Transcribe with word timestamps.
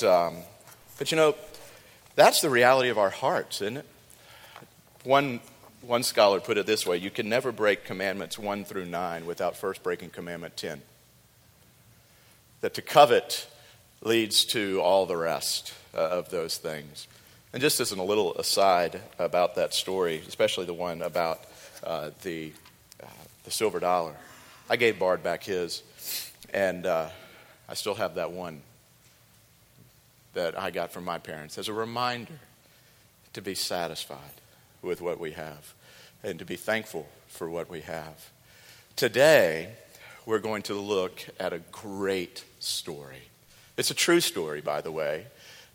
But, 0.00 0.26
um, 0.26 0.36
but 0.98 1.10
you 1.10 1.16
know, 1.16 1.34
that's 2.14 2.40
the 2.40 2.50
reality 2.50 2.88
of 2.88 2.98
our 2.98 3.10
hearts, 3.10 3.60
isn't 3.60 3.78
it? 3.78 3.86
One, 5.04 5.40
one 5.80 6.02
scholar 6.02 6.40
put 6.40 6.58
it 6.58 6.66
this 6.66 6.86
way 6.86 6.96
you 6.98 7.10
can 7.10 7.28
never 7.28 7.52
break 7.52 7.84
commandments 7.84 8.38
1 8.38 8.64
through 8.64 8.86
9 8.86 9.26
without 9.26 9.56
first 9.56 9.82
breaking 9.82 10.10
commandment 10.10 10.56
10. 10.56 10.82
That 12.60 12.74
to 12.74 12.82
covet 12.82 13.48
leads 14.02 14.44
to 14.46 14.80
all 14.80 15.06
the 15.06 15.16
rest 15.16 15.74
uh, 15.94 15.98
of 15.98 16.30
those 16.30 16.56
things. 16.56 17.06
And 17.52 17.60
just 17.60 17.80
as 17.80 17.90
a 17.90 18.02
little 18.02 18.34
aside 18.36 19.00
about 19.18 19.56
that 19.56 19.74
story, 19.74 20.22
especially 20.28 20.66
the 20.66 20.74
one 20.74 21.02
about 21.02 21.40
uh, 21.82 22.10
the, 22.22 22.52
uh, 23.02 23.06
the 23.44 23.50
silver 23.50 23.80
dollar, 23.80 24.14
I 24.68 24.76
gave 24.76 24.98
Bard 24.98 25.22
back 25.22 25.42
his, 25.42 25.82
and 26.52 26.86
uh, 26.86 27.08
I 27.68 27.74
still 27.74 27.94
have 27.94 28.14
that 28.14 28.30
one 28.30 28.62
that 30.34 30.58
I 30.58 30.70
got 30.70 30.92
from 30.92 31.04
my 31.04 31.18
parents 31.18 31.58
as 31.58 31.68
a 31.68 31.72
reminder 31.72 32.38
to 33.32 33.42
be 33.42 33.54
satisfied 33.54 34.18
with 34.82 35.00
what 35.00 35.20
we 35.20 35.32
have 35.32 35.74
and 36.22 36.38
to 36.38 36.44
be 36.44 36.56
thankful 36.56 37.08
for 37.28 37.48
what 37.48 37.70
we 37.70 37.80
have. 37.82 38.30
Today, 38.96 39.70
we're 40.26 40.38
going 40.38 40.62
to 40.62 40.74
look 40.74 41.24
at 41.38 41.52
a 41.52 41.60
great 41.72 42.44
story. 42.58 43.22
It's 43.76 43.90
a 43.90 43.94
true 43.94 44.20
story, 44.20 44.60
by 44.60 44.80
the 44.80 44.92
way, 44.92 45.26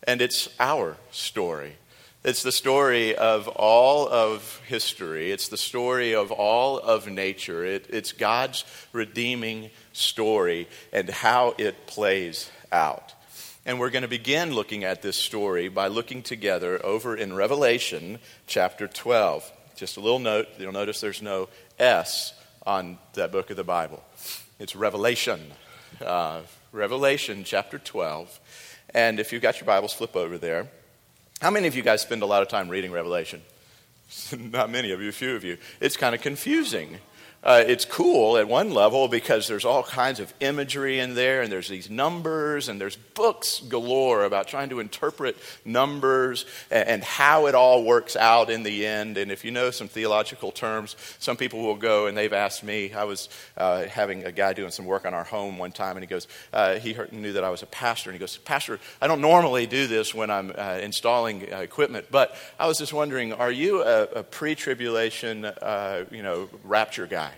and 0.04 0.20
it's 0.20 0.48
our 0.60 0.96
story. 1.10 1.76
It's 2.24 2.42
the 2.42 2.52
story 2.52 3.14
of 3.14 3.48
all 3.48 4.08
of 4.08 4.60
history. 4.66 5.30
It's 5.30 5.48
the 5.48 5.56
story 5.56 6.14
of 6.14 6.32
all 6.32 6.78
of 6.78 7.06
nature. 7.06 7.64
It, 7.64 7.86
it's 7.88 8.12
God's 8.12 8.64
redeeming 8.92 9.70
story 9.92 10.68
and 10.92 11.08
how 11.08 11.54
it 11.58 11.86
plays 11.86 12.50
out. 12.72 13.12
And 13.66 13.80
we're 13.80 13.90
going 13.90 14.02
to 14.02 14.08
begin 14.08 14.54
looking 14.54 14.84
at 14.84 15.02
this 15.02 15.16
story 15.16 15.66
by 15.66 15.88
looking 15.88 16.22
together 16.22 16.80
over 16.86 17.16
in 17.16 17.34
Revelation 17.34 18.20
chapter 18.46 18.86
12. 18.86 19.50
Just 19.74 19.96
a 19.96 20.00
little 20.00 20.20
note, 20.20 20.46
you'll 20.56 20.70
notice 20.70 21.00
there's 21.00 21.20
no 21.20 21.48
S 21.76 22.32
on 22.64 22.96
that 23.14 23.32
book 23.32 23.50
of 23.50 23.56
the 23.56 23.64
Bible. 23.64 24.04
It's 24.60 24.76
Revelation. 24.76 25.40
Uh, 26.00 26.42
Revelation 26.70 27.42
chapter 27.42 27.80
12. 27.80 28.38
And 28.94 29.18
if 29.18 29.32
you've 29.32 29.42
got 29.42 29.58
your 29.58 29.66
Bibles, 29.66 29.92
flip 29.92 30.14
over 30.14 30.38
there. 30.38 30.68
How 31.40 31.50
many 31.50 31.66
of 31.66 31.74
you 31.74 31.82
guys 31.82 32.02
spend 32.02 32.22
a 32.22 32.26
lot 32.26 32.42
of 32.42 32.48
time 32.48 32.68
reading 32.68 32.92
Revelation? 32.92 33.42
Not 34.38 34.70
many 34.70 34.92
of 34.92 35.02
you, 35.02 35.08
a 35.08 35.12
few 35.12 35.34
of 35.34 35.42
you. 35.42 35.58
It's 35.80 35.96
kind 35.96 36.14
of 36.14 36.20
confusing 36.20 36.98
uh, 37.46 37.62
it's 37.64 37.84
cool 37.84 38.36
at 38.38 38.48
one 38.48 38.72
level 38.72 39.06
because 39.06 39.46
there's 39.46 39.64
all 39.64 39.84
kinds 39.84 40.18
of 40.18 40.34
imagery 40.40 40.98
in 40.98 41.14
there, 41.14 41.42
and 41.42 41.52
there's 41.52 41.68
these 41.68 41.88
numbers, 41.88 42.68
and 42.68 42.80
there's 42.80 42.96
books 42.96 43.60
galore 43.60 44.24
about 44.24 44.48
trying 44.48 44.68
to 44.68 44.80
interpret 44.80 45.36
numbers 45.64 46.44
and, 46.72 46.88
and, 46.88 47.04
how 47.04 47.46
it 47.46 47.54
all 47.54 47.84
works 47.84 48.16
out 48.16 48.50
in 48.50 48.64
the 48.64 48.84
end. 48.84 49.16
And 49.16 49.30
if 49.30 49.44
you 49.44 49.52
know 49.52 49.70
some 49.70 49.86
theological 49.86 50.50
terms, 50.50 50.96
some 51.20 51.36
people 51.36 51.62
will 51.62 51.76
go, 51.76 52.08
and 52.08 52.18
they've 52.18 52.32
asked 52.32 52.64
me. 52.64 52.92
I 52.92 53.04
was 53.04 53.28
uh, 53.56 53.84
having 53.84 54.24
a 54.24 54.32
guy 54.32 54.52
doing 54.52 54.72
some 54.72 54.84
work 54.84 55.06
on 55.06 55.14
our 55.14 55.22
home 55.22 55.56
one 55.56 55.70
time, 55.70 55.96
and 55.96 56.02
he 56.02 56.08
goes, 56.08 56.26
uh, 56.52 56.74
he 56.80 56.94
heard, 56.94 57.12
knew 57.12 57.34
that 57.34 57.44
I 57.44 57.50
was 57.50 57.62
a 57.62 57.66
pastor, 57.66 58.10
and 58.10 58.16
he 58.16 58.18
goes, 58.18 58.36
Pastor, 58.38 58.80
I 59.00 59.06
don't 59.06 59.20
normally 59.20 59.68
do 59.68 59.86
this 59.86 60.12
when 60.12 60.32
I'm 60.32 60.52
uh, 60.58 60.80
installing 60.82 61.46
uh, 61.52 61.58
equipment, 61.58 62.06
but 62.10 62.34
I 62.58 62.66
was 62.66 62.78
just 62.78 62.92
wondering, 62.92 63.32
are 63.32 63.52
you 63.52 63.84
a, 63.84 64.02
a 64.02 64.22
pre 64.24 64.56
tribulation, 64.56 65.44
uh, 65.44 66.06
you 66.10 66.24
know, 66.24 66.48
rapture 66.64 67.06
guy? 67.06 67.35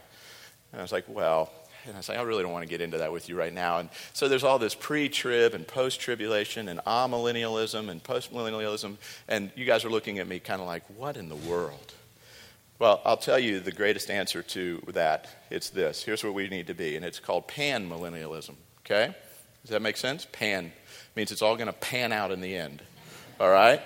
And 0.73 0.81
I 0.81 0.83
was 0.83 0.93
like, 0.93 1.05
well, 1.09 1.51
and 1.85 1.95
I 1.95 1.99
was 1.99 2.09
like, 2.09 2.19
I 2.19 2.23
really 2.23 2.43
don't 2.43 2.53
want 2.53 2.65
to 2.65 2.69
get 2.69 2.81
into 2.81 2.99
that 2.99 3.13
with 3.13 3.29
you 3.29 3.37
right 3.37 3.53
now. 3.53 3.79
And 3.79 3.89
so 4.13 4.29
there's 4.29 4.45
all 4.45 4.59
this 4.59 4.75
pre 4.75 5.09
trib 5.09 5.55
and 5.55 5.67
post 5.67 6.01
tribulation 6.01 6.69
and 6.69 6.81
amillennialism 6.81 7.89
and 7.89 8.03
post 8.03 8.33
millennialism. 8.33 8.97
And 9.27 9.51
you 9.57 9.65
guys 9.65 9.85
are 9.85 9.91
looking 9.91 10.19
at 10.19 10.29
me 10.29 10.39
kind 10.39 10.61
of 10.61 10.67
like, 10.67 10.83
what 10.97 11.17
in 11.17 11.29
the 11.29 11.37
world? 11.37 11.95
Well, 12.79 13.01
I'll 13.05 13.17
tell 13.17 13.39
you 13.39 13.59
the 13.59 13.73
greatest 13.73 14.11
answer 14.11 14.43
to 14.43 14.83
that. 14.89 15.29
It's 15.51 15.71
this. 15.71 16.03
Here's 16.03 16.23
what 16.23 16.35
we 16.35 16.49
need 16.49 16.69
to 16.69 16.75
be. 16.75 16.95
And 16.95 17.05
it's 17.05 17.19
called 17.19 17.49
pan 17.49 17.89
millennialism. 17.89 18.55
Okay? 18.85 19.15
Does 19.63 19.71
that 19.71 19.83
make 19.83 19.97
sense? 19.97 20.27
Pan 20.31 20.73
means 21.17 21.33
it's 21.33 21.43
all 21.43 21.57
going 21.57 21.67
to 21.67 21.73
pan 21.73 22.13
out 22.13 22.31
in 22.31 22.41
the 22.41 22.55
end. 22.55 22.83
All 23.41 23.51
right? 23.51 23.81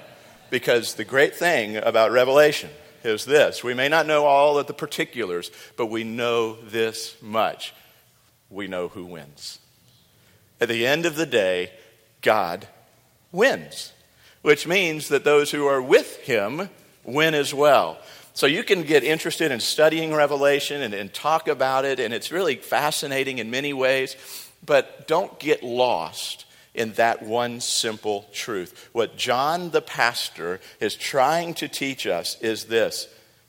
Because 0.51 0.95
the 0.95 1.05
great 1.05 1.37
thing 1.37 1.77
about 1.77 2.11
Revelation 2.11 2.71
is 3.05 3.25
this 3.25 3.65
we 3.65 3.75
may 3.75 3.89
not 3.89 4.07
know 4.07 4.25
all 4.25 4.59
of 4.59 4.67
the 4.67 4.75
particulars, 4.75 5.51
but 5.77 5.87
we 5.87 6.05
know 6.05 6.57
this 6.63 7.17
much. 7.23 7.75
We 8.51 8.67
know 8.67 8.89
who 8.89 9.05
wins. 9.07 9.59
At 10.61 10.69
the 10.69 10.87
end 10.87 11.07
of 11.07 11.17
the 11.17 11.27
day, 11.27 11.73
God 12.21 12.69
wins, 13.33 13.93
which 14.43 14.67
means 14.67 15.09
that 15.09 15.25
those 15.25 15.51
who 15.51 15.67
are 15.67 15.83
with 15.83 16.19
him 16.19 16.69
win 17.05 17.35
as 17.35 17.53
well. 17.53 17.99
So 18.35 18.47
you 18.47 18.63
can 18.63 18.83
get 18.83 19.05
interested 19.05 19.51
in 19.51 19.61
studying 19.61 20.15
Revelation 20.15 20.83
and, 20.83 20.95
and, 20.95 21.13
talk 21.13 21.49
about 21.49 21.85
it, 21.85 22.01
and 22.01 22.15
it's 22.15 22.33
really 22.33 22.57
fascinating 22.57 23.39
in 23.39 23.51
many 23.51 23.73
ways, 23.73 24.17
but 24.65 25.07
don't 25.07 25.39
get 25.39 25.63
lost 25.63 26.47
in 26.75 26.93
that 26.95 27.23
one 27.23 27.61
simple 27.61 28.29
truth. 28.33 28.89
What 28.93 29.17
John 29.17 29.71
the 29.71 29.83
pastor 29.83 30.61
is 30.81 30.95
trying 30.95 31.55
to 31.55 31.69
teach 31.69 32.07
us 32.07 32.41
is 32.41 32.65
this 32.65 33.09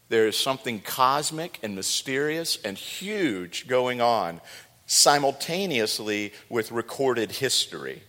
there 0.10 0.28
is 0.28 0.38
something 0.38 0.80
cosmic 0.82 1.60
and 1.64 1.76
mysterious 1.76 2.58
and 2.64 2.78
huge 2.78 3.68
going 3.68 4.02
on 4.02 4.42
simultaneously 4.86 6.34
with 6.50 6.72
recorded 6.72 7.32
history. 7.32 8.04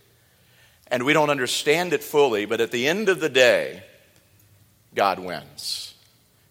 And 0.87 1.03
we 1.03 1.13
don't 1.13 1.29
understand 1.29 1.93
it 1.93 2.03
fully, 2.03 2.45
but 2.45 2.61
at 2.61 2.71
the 2.71 2.87
end 2.87 3.09
of 3.09 3.19
the 3.19 3.29
day, 3.29 3.83
God 4.93 5.19
wins. 5.19 5.84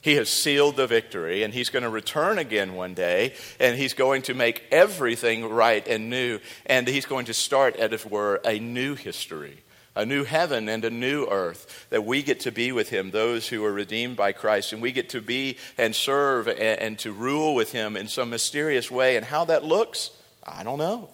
He 0.04 0.16
has 0.16 0.28
sealed 0.28 0.76
the 0.76 0.86
victory, 0.86 1.44
and 1.44 1.54
he's 1.54 1.70
going 1.70 1.82
to 1.82 1.88
return 1.88 2.36
again 2.36 2.74
one 2.74 2.92
day, 2.92 3.32
and 3.58 3.74
he's 3.74 3.94
going 3.94 4.20
to 4.22 4.34
make 4.34 4.62
everything 4.70 5.48
right 5.48 5.88
and 5.88 6.10
new, 6.10 6.40
and 6.66 6.86
he's 6.86 7.06
going 7.06 7.24
to 7.24 7.32
start, 7.32 7.76
as 7.76 7.90
it 7.90 8.10
were, 8.10 8.38
a 8.44 8.58
new 8.58 8.96
history, 8.96 9.62
a 9.96 10.04
new 10.04 10.24
heaven 10.24 10.68
and 10.68 10.84
a 10.84 10.90
new 10.90 11.24
earth, 11.30 11.86
that 11.88 12.04
we 12.04 12.22
get 12.22 12.40
to 12.40 12.52
be 12.52 12.70
with 12.70 12.90
him, 12.90 13.12
those 13.12 13.48
who 13.48 13.64
are 13.64 13.72
redeemed 13.72 14.14
by 14.14 14.32
Christ, 14.32 14.74
and 14.74 14.82
we 14.82 14.92
get 14.92 15.08
to 15.08 15.22
be 15.22 15.56
and 15.78 15.96
serve 15.96 16.48
and, 16.48 16.58
and 16.58 16.98
to 16.98 17.10
rule 17.10 17.54
with 17.54 17.72
him 17.72 17.96
in 17.96 18.06
some 18.06 18.28
mysterious 18.28 18.90
way. 18.90 19.16
And 19.16 19.24
how 19.24 19.46
that 19.46 19.64
looks, 19.64 20.10
I 20.46 20.64
don't 20.64 20.78
know. 20.78 21.08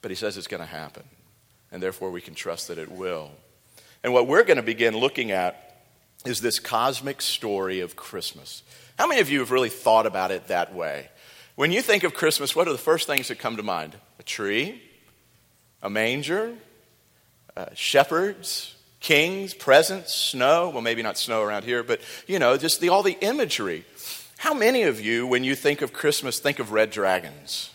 But 0.00 0.10
he 0.10 0.14
says 0.14 0.38
it's 0.38 0.46
going 0.46 0.62
to 0.62 0.66
happen, 0.66 1.02
and 1.70 1.82
therefore 1.82 2.10
we 2.10 2.22
can 2.22 2.34
trust 2.34 2.68
that 2.68 2.78
it 2.78 2.90
will. 2.90 3.30
And 4.02 4.14
what 4.14 4.26
we're 4.26 4.44
going 4.44 4.56
to 4.56 4.62
begin 4.62 4.96
looking 4.96 5.32
at 5.32 5.65
is 6.26 6.40
this 6.40 6.58
cosmic 6.58 7.22
story 7.22 7.80
of 7.80 7.96
Christmas. 7.96 8.62
How 8.98 9.06
many 9.06 9.20
of 9.20 9.30
you 9.30 9.40
have 9.40 9.50
really 9.50 9.68
thought 9.68 10.06
about 10.06 10.30
it 10.30 10.48
that 10.48 10.74
way? 10.74 11.08
When 11.54 11.72
you 11.72 11.82
think 11.82 12.02
of 12.04 12.14
Christmas, 12.14 12.54
what 12.54 12.68
are 12.68 12.72
the 12.72 12.78
first 12.78 13.06
things 13.06 13.28
that 13.28 13.38
come 13.38 13.56
to 13.56 13.62
mind? 13.62 13.96
A 14.18 14.22
tree, 14.22 14.82
a 15.82 15.88
manger, 15.88 16.54
uh, 17.56 17.66
shepherds, 17.74 18.74
kings, 19.00 19.54
presents, 19.54 20.14
snow. 20.14 20.70
Well, 20.70 20.82
maybe 20.82 21.02
not 21.02 21.16
snow 21.16 21.42
around 21.42 21.64
here, 21.64 21.82
but 21.82 22.00
you 22.26 22.38
know, 22.38 22.56
just 22.56 22.80
the, 22.80 22.88
all 22.88 23.02
the 23.02 23.16
imagery. 23.20 23.84
How 24.38 24.52
many 24.52 24.82
of 24.82 25.00
you, 25.00 25.26
when 25.26 25.44
you 25.44 25.54
think 25.54 25.80
of 25.80 25.92
Christmas, 25.92 26.38
think 26.38 26.58
of 26.58 26.72
red 26.72 26.90
dragons? 26.90 27.70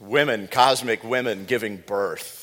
Women, 0.00 0.48
cosmic 0.48 1.04
women 1.04 1.44
giving 1.44 1.76
birth 1.76 2.41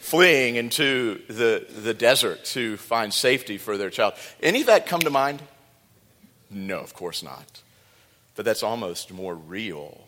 fleeing 0.00 0.56
into 0.56 1.20
the, 1.28 1.66
the 1.68 1.94
desert 1.94 2.44
to 2.46 2.76
find 2.76 3.12
safety 3.12 3.58
for 3.58 3.76
their 3.76 3.90
child. 3.90 4.14
Any 4.42 4.60
of 4.60 4.66
that 4.66 4.86
come 4.86 5.00
to 5.00 5.10
mind? 5.10 5.42
No, 6.50 6.78
of 6.80 6.94
course 6.94 7.22
not. 7.22 7.62
But 8.34 8.44
that's 8.44 8.62
almost 8.62 9.12
more 9.12 9.34
real 9.34 10.06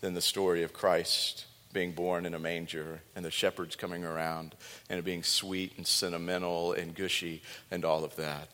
than 0.00 0.14
the 0.14 0.20
story 0.20 0.62
of 0.62 0.72
Christ 0.72 1.44
being 1.72 1.92
born 1.92 2.24
in 2.24 2.34
a 2.34 2.38
manger 2.38 3.02
and 3.14 3.24
the 3.24 3.30
shepherds 3.30 3.76
coming 3.76 4.04
around 4.04 4.54
and 4.88 4.98
it 4.98 5.04
being 5.04 5.22
sweet 5.22 5.74
and 5.76 5.86
sentimental 5.86 6.72
and 6.72 6.94
gushy 6.94 7.42
and 7.70 7.84
all 7.84 8.04
of 8.04 8.16
that. 8.16 8.48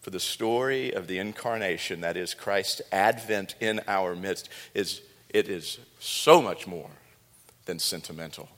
For 0.00 0.10
the 0.10 0.20
story 0.20 0.92
of 0.92 1.06
the 1.06 1.18
incarnation, 1.18 2.00
that 2.00 2.16
is 2.16 2.34
Christ's 2.34 2.82
advent 2.90 3.54
in 3.60 3.80
our 3.86 4.16
midst, 4.16 4.48
is 4.74 5.00
it 5.28 5.48
is 5.48 5.78
so 6.00 6.42
much 6.42 6.66
more 6.66 6.90
than 7.66 7.78
sentimental. 7.78 8.48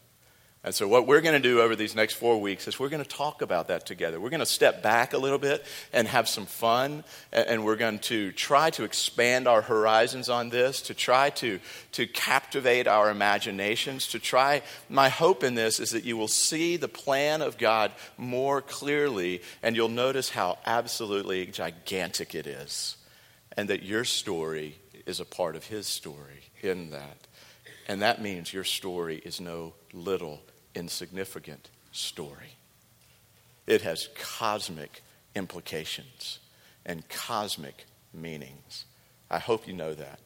And 0.65 0.75
so, 0.75 0.89
what 0.89 1.07
we're 1.07 1.21
going 1.21 1.35
to 1.35 1.47
do 1.47 1.61
over 1.61 1.77
these 1.77 1.95
next 1.95 2.15
four 2.15 2.41
weeks 2.41 2.67
is 2.67 2.81
we're 2.81 2.89
going 2.89 3.05
to 3.05 3.09
talk 3.09 3.43
about 3.43 3.69
that 3.69 3.85
together. 3.85 4.19
We're 4.19 4.31
going 4.31 4.41
to 4.41 4.47
step 4.47 4.83
back 4.83 5.13
a 5.13 5.19
little 5.19 5.39
bit 5.39 5.63
and 5.93 6.09
have 6.09 6.27
some 6.27 6.47
fun, 6.47 7.05
and 7.33 7.67
we're 7.67 7.77
going 7.77 7.99
to 8.01 8.33
try 8.33 8.71
to 8.71 8.85
expand 8.85 9.47
our 9.47 9.61
horizons 9.61 10.31
on 10.31 10.49
this, 10.49 10.81
to 10.83 10.95
try 10.95 11.29
to, 11.31 11.61
to 11.93 12.07
captivate 12.07 12.87
our 12.87 13.11
imaginations, 13.11 14.09
to 14.09 14.19
try. 14.19 14.63
My 14.89 15.11
hope 15.11 15.45
in 15.45 15.55
this 15.55 15.81
is 15.81 15.91
that 15.91 16.05
you 16.05 16.17
will 16.17 16.29
see 16.29 16.79
the 16.79 16.89
plan 16.89 17.43
of 17.43 17.59
God 17.59 17.93
more 18.17 18.63
clearly, 18.63 19.43
and 19.63 19.77
you'll 19.77 19.91
notice 19.91 20.31
how 20.31 20.57
absolutely 20.65 21.45
gigantic 21.45 22.35
it 22.35 22.47
is, 22.47 22.97
and 23.55 23.69
that 23.69 23.83
your 23.83 24.05
story 24.05 24.79
is 25.05 25.21
a 25.21 25.27
part 25.27 25.57
of 25.57 25.67
His 25.67 25.87
story 25.87 26.53
in 26.63 26.89
that. 26.89 27.27
And 27.87 28.01
that 28.01 28.23
means 28.23 28.51
your 28.51 28.65
story 28.65 29.21
is 29.27 29.43
no 29.43 29.75
little 29.93 30.41
insignificant 30.75 31.71
story. 31.93 32.57
It 33.67 33.83
has 33.83 34.09
cosmic 34.15 35.03
implications 35.35 36.39
and 36.85 37.09
cosmic 37.09 37.87
meanings. 38.13 38.85
I 39.31 39.39
hope 39.39 39.67
you 39.67 39.73
know 39.73 39.95
that. 39.95 40.21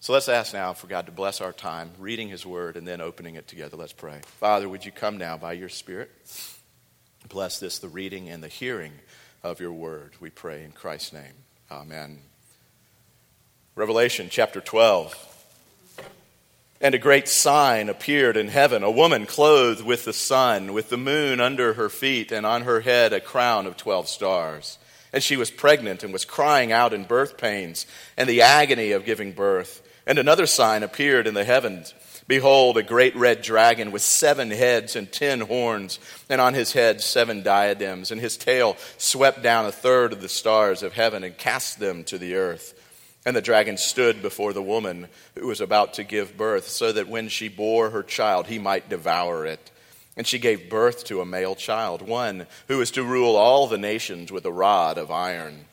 So 0.00 0.12
let's 0.12 0.28
ask 0.28 0.54
now 0.54 0.72
for 0.72 0.86
God 0.86 1.06
to 1.06 1.12
bless 1.12 1.40
our 1.40 1.52
time 1.52 1.90
reading 1.98 2.28
His 2.28 2.46
Word 2.46 2.76
and 2.76 2.86
then 2.86 3.00
opening 3.00 3.34
it 3.34 3.48
together. 3.48 3.76
Let's 3.76 3.92
pray. 3.92 4.20
Father, 4.24 4.68
would 4.68 4.84
you 4.84 4.92
come 4.92 5.18
now 5.18 5.36
by 5.36 5.54
your 5.54 5.68
Spirit? 5.68 6.10
Bless 7.28 7.58
this, 7.58 7.78
the 7.78 7.88
reading 7.88 8.28
and 8.28 8.42
the 8.42 8.48
hearing 8.48 8.92
of 9.42 9.60
your 9.60 9.72
Word. 9.72 10.12
We 10.20 10.30
pray 10.30 10.64
in 10.64 10.72
Christ's 10.72 11.12
name. 11.12 11.34
Amen. 11.70 12.20
Revelation 13.74 14.28
chapter 14.30 14.60
12. 14.60 15.27
And 16.80 16.94
a 16.94 16.98
great 16.98 17.28
sign 17.28 17.88
appeared 17.88 18.36
in 18.36 18.48
heaven 18.48 18.82
a 18.84 18.90
woman 18.90 19.26
clothed 19.26 19.84
with 19.84 20.04
the 20.04 20.12
sun, 20.12 20.72
with 20.72 20.90
the 20.90 20.96
moon 20.96 21.40
under 21.40 21.74
her 21.74 21.88
feet, 21.88 22.30
and 22.30 22.46
on 22.46 22.62
her 22.62 22.80
head 22.80 23.12
a 23.12 23.20
crown 23.20 23.66
of 23.66 23.76
12 23.76 24.08
stars. 24.08 24.78
And 25.12 25.22
she 25.22 25.36
was 25.36 25.50
pregnant 25.50 26.04
and 26.04 26.12
was 26.12 26.24
crying 26.24 26.70
out 26.70 26.92
in 26.92 27.04
birth 27.04 27.36
pains 27.36 27.86
and 28.16 28.28
the 28.28 28.42
agony 28.42 28.92
of 28.92 29.04
giving 29.04 29.32
birth. 29.32 29.82
And 30.06 30.18
another 30.18 30.46
sign 30.46 30.82
appeared 30.82 31.26
in 31.26 31.34
the 31.34 31.44
heavens. 31.44 31.94
Behold, 32.28 32.76
a 32.76 32.82
great 32.82 33.16
red 33.16 33.40
dragon 33.40 33.90
with 33.90 34.02
seven 34.02 34.50
heads 34.50 34.94
and 34.94 35.10
ten 35.10 35.40
horns, 35.40 35.98
and 36.28 36.42
on 36.42 36.52
his 36.52 36.74
head 36.74 37.00
seven 37.00 37.42
diadems, 37.42 38.10
and 38.10 38.20
his 38.20 38.36
tail 38.36 38.76
swept 38.98 39.42
down 39.42 39.64
a 39.64 39.72
third 39.72 40.12
of 40.12 40.20
the 40.20 40.28
stars 40.28 40.82
of 40.82 40.92
heaven 40.92 41.24
and 41.24 41.38
cast 41.38 41.80
them 41.80 42.04
to 42.04 42.18
the 42.18 42.36
earth. 42.36 42.77
And 43.28 43.36
the 43.36 43.42
dragon 43.42 43.76
stood 43.76 44.22
before 44.22 44.54
the 44.54 44.62
woman 44.62 45.06
who 45.34 45.48
was 45.48 45.60
about 45.60 45.92
to 45.94 46.02
give 46.02 46.38
birth, 46.38 46.66
so 46.66 46.92
that 46.92 47.08
when 47.08 47.28
she 47.28 47.50
bore 47.50 47.90
her 47.90 48.02
child, 48.02 48.46
he 48.46 48.58
might 48.58 48.88
devour 48.88 49.44
it. 49.44 49.70
And 50.16 50.26
she 50.26 50.38
gave 50.38 50.70
birth 50.70 51.04
to 51.04 51.20
a 51.20 51.26
male 51.26 51.54
child, 51.54 52.00
one 52.00 52.46
who 52.68 52.78
was 52.78 52.90
to 52.92 53.04
rule 53.04 53.36
all 53.36 53.66
the 53.66 53.76
nations 53.76 54.32
with 54.32 54.46
a 54.46 54.50
rod 54.50 54.96
of 54.96 55.10
iron. 55.10 55.66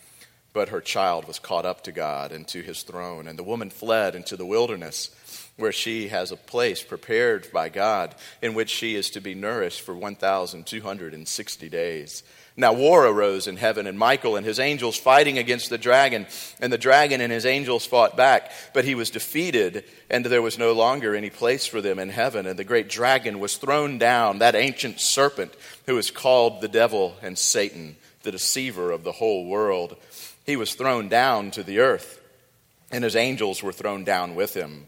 But 0.52 0.68
her 0.68 0.82
child 0.82 1.30
was 1.30 1.40
caught 1.40 1.66
up 1.66 1.82
to 1.84 1.94
God 1.94 2.34
and 2.34 2.46
to 2.50 2.62
his 2.62 2.84
throne. 2.84 3.26
And 3.26 3.40
the 3.40 3.44
woman 3.44 3.70
fled 3.70 4.16
into 4.16 4.36
the 4.36 4.46
wilderness, 4.46 5.16
where 5.58 5.72
she 5.72 6.10
has 6.10 6.32
a 6.32 6.38
place 6.38 6.84
prepared 6.84 7.52
by 7.54 7.70
God, 7.70 8.14
in 8.42 8.54
which 8.54 8.70
she 8.70 8.96
is 8.96 9.10
to 9.12 9.22
be 9.22 9.34
nourished 9.34 9.82
for 9.82 9.96
1,260 9.96 11.70
days. 11.70 12.24
Now 12.58 12.74
war 12.74 13.06
arose 13.06 13.48
in 13.48 13.58
heaven, 13.58 13.88
and 13.88 13.98
Michael 13.98 14.36
and 14.36 14.46
his 14.46 14.60
angels 14.60 14.98
fighting 14.98 15.38
against 15.38 15.70
the 15.70 15.78
dragon. 15.78 16.26
And 16.62 16.72
the 16.72 16.78
dragon 16.78 17.20
and 17.22 17.32
his 17.32 17.46
angels 17.46 17.86
fought 17.86 18.16
back, 18.16 18.52
but 18.74 18.86
he 18.86 18.96
was 18.96 19.10
defeated, 19.10 19.84
and 20.10 20.26
there 20.26 20.42
was 20.42 20.58
no 20.58 20.72
longer 20.72 21.16
any 21.16 21.30
place 21.30 21.66
for 21.66 21.82
them 21.82 22.00
in 22.00 22.10
heaven. 22.10 22.46
And 22.46 22.58
the 22.58 22.64
great 22.64 22.90
dragon 22.90 23.40
was 23.40 23.58
thrown 23.58 23.98
down, 23.98 24.40
that 24.40 24.56
ancient 24.56 25.00
serpent 25.00 25.54
who 25.86 25.98
is 25.98 26.12
called 26.12 26.62
the 26.62 26.68
devil 26.68 27.16
and 27.22 27.38
Satan, 27.38 27.98
the 28.24 28.32
deceiver 28.32 28.92
of 28.92 29.04
the 29.04 29.12
whole 29.14 29.46
world 29.46 29.98
he 30.46 30.56
was 30.56 30.76
thrown 30.76 31.10
down 31.10 31.52
to 31.52 31.64
the 31.64 31.80
earth, 31.80 32.22
and 32.92 33.04
his 33.04 33.16
angels 33.16 33.64
were 33.64 33.74
thrown 33.74 34.04
down 34.04 34.36
with 34.36 34.54
him. 34.54 34.88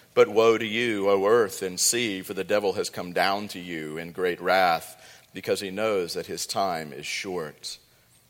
But 0.13 0.27
woe 0.27 0.57
to 0.57 0.65
you, 0.65 1.09
O 1.09 1.25
earth 1.25 1.61
and 1.61 1.79
sea, 1.79 2.21
for 2.21 2.33
the 2.33 2.43
devil 2.43 2.73
has 2.73 2.89
come 2.89 3.13
down 3.13 3.47
to 3.49 3.59
you 3.59 3.97
in 3.97 4.11
great 4.11 4.41
wrath, 4.41 4.97
because 5.33 5.61
he 5.61 5.71
knows 5.71 6.13
that 6.13 6.25
his 6.25 6.45
time 6.45 6.91
is 6.91 7.05
short. 7.05 7.77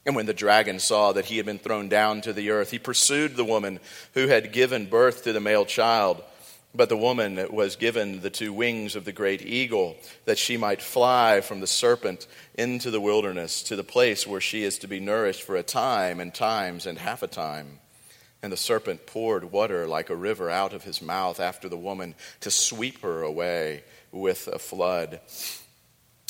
And 0.06 0.16
when 0.16 0.26
the 0.28 0.34
dragon 0.34 0.80
saw 0.80 1.12
that 1.14 1.26
he 1.26 1.38
had 1.38 1.46
been 1.46 1.60
thrown 1.60 1.90
down 1.90 2.22
to 2.22 2.34
the 2.34 2.52
earth, 2.52 2.72
he 2.72 2.80
pursued 2.80 3.36
the 3.36 3.46
woman 3.46 3.80
who 4.14 4.28
had 4.28 4.54
given 4.54 4.86
birth 4.88 5.24
to 5.24 5.34
the 5.34 5.40
male 5.40 5.66
child. 5.66 6.24
But 6.74 6.90
the 6.90 6.98
woman 6.98 7.48
was 7.52 7.76
given 7.76 8.22
the 8.22 8.30
two 8.30 8.54
wings 8.54 8.96
of 8.96 9.04
the 9.04 9.12
great 9.12 9.42
eagle, 9.42 9.98
that 10.26 10.38
she 10.38 10.58
might 10.58 10.82
fly 10.82 11.42
from 11.42 11.60
the 11.60 11.68
serpent 11.68 12.28
into 12.56 12.90
the 12.92 13.02
wilderness, 13.02 13.62
to 13.64 13.76
the 13.76 13.84
place 13.84 14.26
where 14.26 14.40
she 14.40 14.64
is 14.64 14.78
to 14.80 14.88
be 14.88 15.00
nourished 15.00 15.44
for 15.44 15.56
a 15.56 15.64
time 15.64 16.20
and 16.20 16.34
times 16.34 16.86
and 16.86 16.98
half 16.98 17.24
a 17.24 17.28
time. 17.28 17.80
And 18.44 18.52
the 18.52 18.58
serpent 18.58 19.06
poured 19.06 19.52
water 19.52 19.88
like 19.88 20.10
a 20.10 20.16
river 20.16 20.50
out 20.50 20.74
of 20.74 20.84
his 20.84 21.02
mouth 21.02 21.40
after 21.40 21.70
the 21.70 21.78
woman 21.78 22.16
to 22.40 22.50
sweep 22.50 23.02
her 23.02 23.22
away 23.22 23.84
with 24.12 24.48
a 24.48 24.58
flood. 24.58 25.20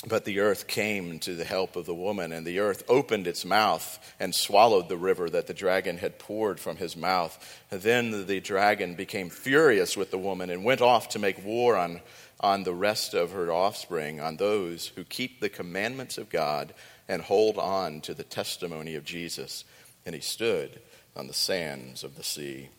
But 0.07 0.25
the 0.25 0.39
earth 0.39 0.67
came 0.67 1.19
to 1.19 1.35
the 1.35 1.45
help 1.45 1.75
of 1.75 1.85
the 1.85 1.93
woman, 1.93 2.31
and 2.31 2.45
the 2.45 2.59
earth 2.59 2.83
opened 2.89 3.27
its 3.27 3.45
mouth 3.45 3.99
and 4.19 4.33
swallowed 4.33 4.89
the 4.89 4.97
river 4.97 5.29
that 5.29 5.45
the 5.45 5.53
dragon 5.53 5.99
had 5.99 6.17
poured 6.17 6.59
from 6.59 6.77
his 6.77 6.97
mouth. 6.97 7.37
Then 7.69 8.25
the 8.25 8.39
dragon 8.39 8.95
became 8.95 9.29
furious 9.29 9.95
with 9.95 10.09
the 10.09 10.17
woman 10.17 10.49
and 10.49 10.65
went 10.65 10.81
off 10.81 11.09
to 11.09 11.19
make 11.19 11.45
war 11.45 11.77
on, 11.77 12.01
on 12.39 12.63
the 12.63 12.73
rest 12.73 13.13
of 13.13 13.31
her 13.31 13.51
offspring, 13.51 14.19
on 14.19 14.37
those 14.37 14.87
who 14.87 15.03
keep 15.03 15.39
the 15.39 15.49
commandments 15.49 16.17
of 16.17 16.29
God 16.29 16.73
and 17.07 17.21
hold 17.21 17.59
on 17.59 18.01
to 18.01 18.15
the 18.15 18.23
testimony 18.23 18.95
of 18.95 19.05
Jesus. 19.05 19.65
And 20.03 20.15
he 20.15 20.21
stood 20.21 20.81
on 21.15 21.27
the 21.27 21.33
sands 21.33 22.03
of 22.03 22.15
the 22.15 22.23
sea. 22.23 22.69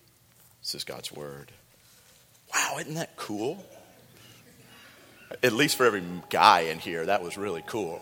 This 0.61 0.75
is 0.75 0.85
God's 0.85 1.13
word. 1.13 1.53
Wow, 2.55 2.77
isn't 2.81 2.95
that 2.95 3.17
cool? 3.17 3.65
At 5.43 5.53
least 5.53 5.77
for 5.77 5.87
every 5.87 6.03
guy 6.31 6.61
in 6.61 6.79
here, 6.79 7.07
that 7.07 7.23
was 7.23 7.37
really 7.37 7.63
cool. 7.67 8.01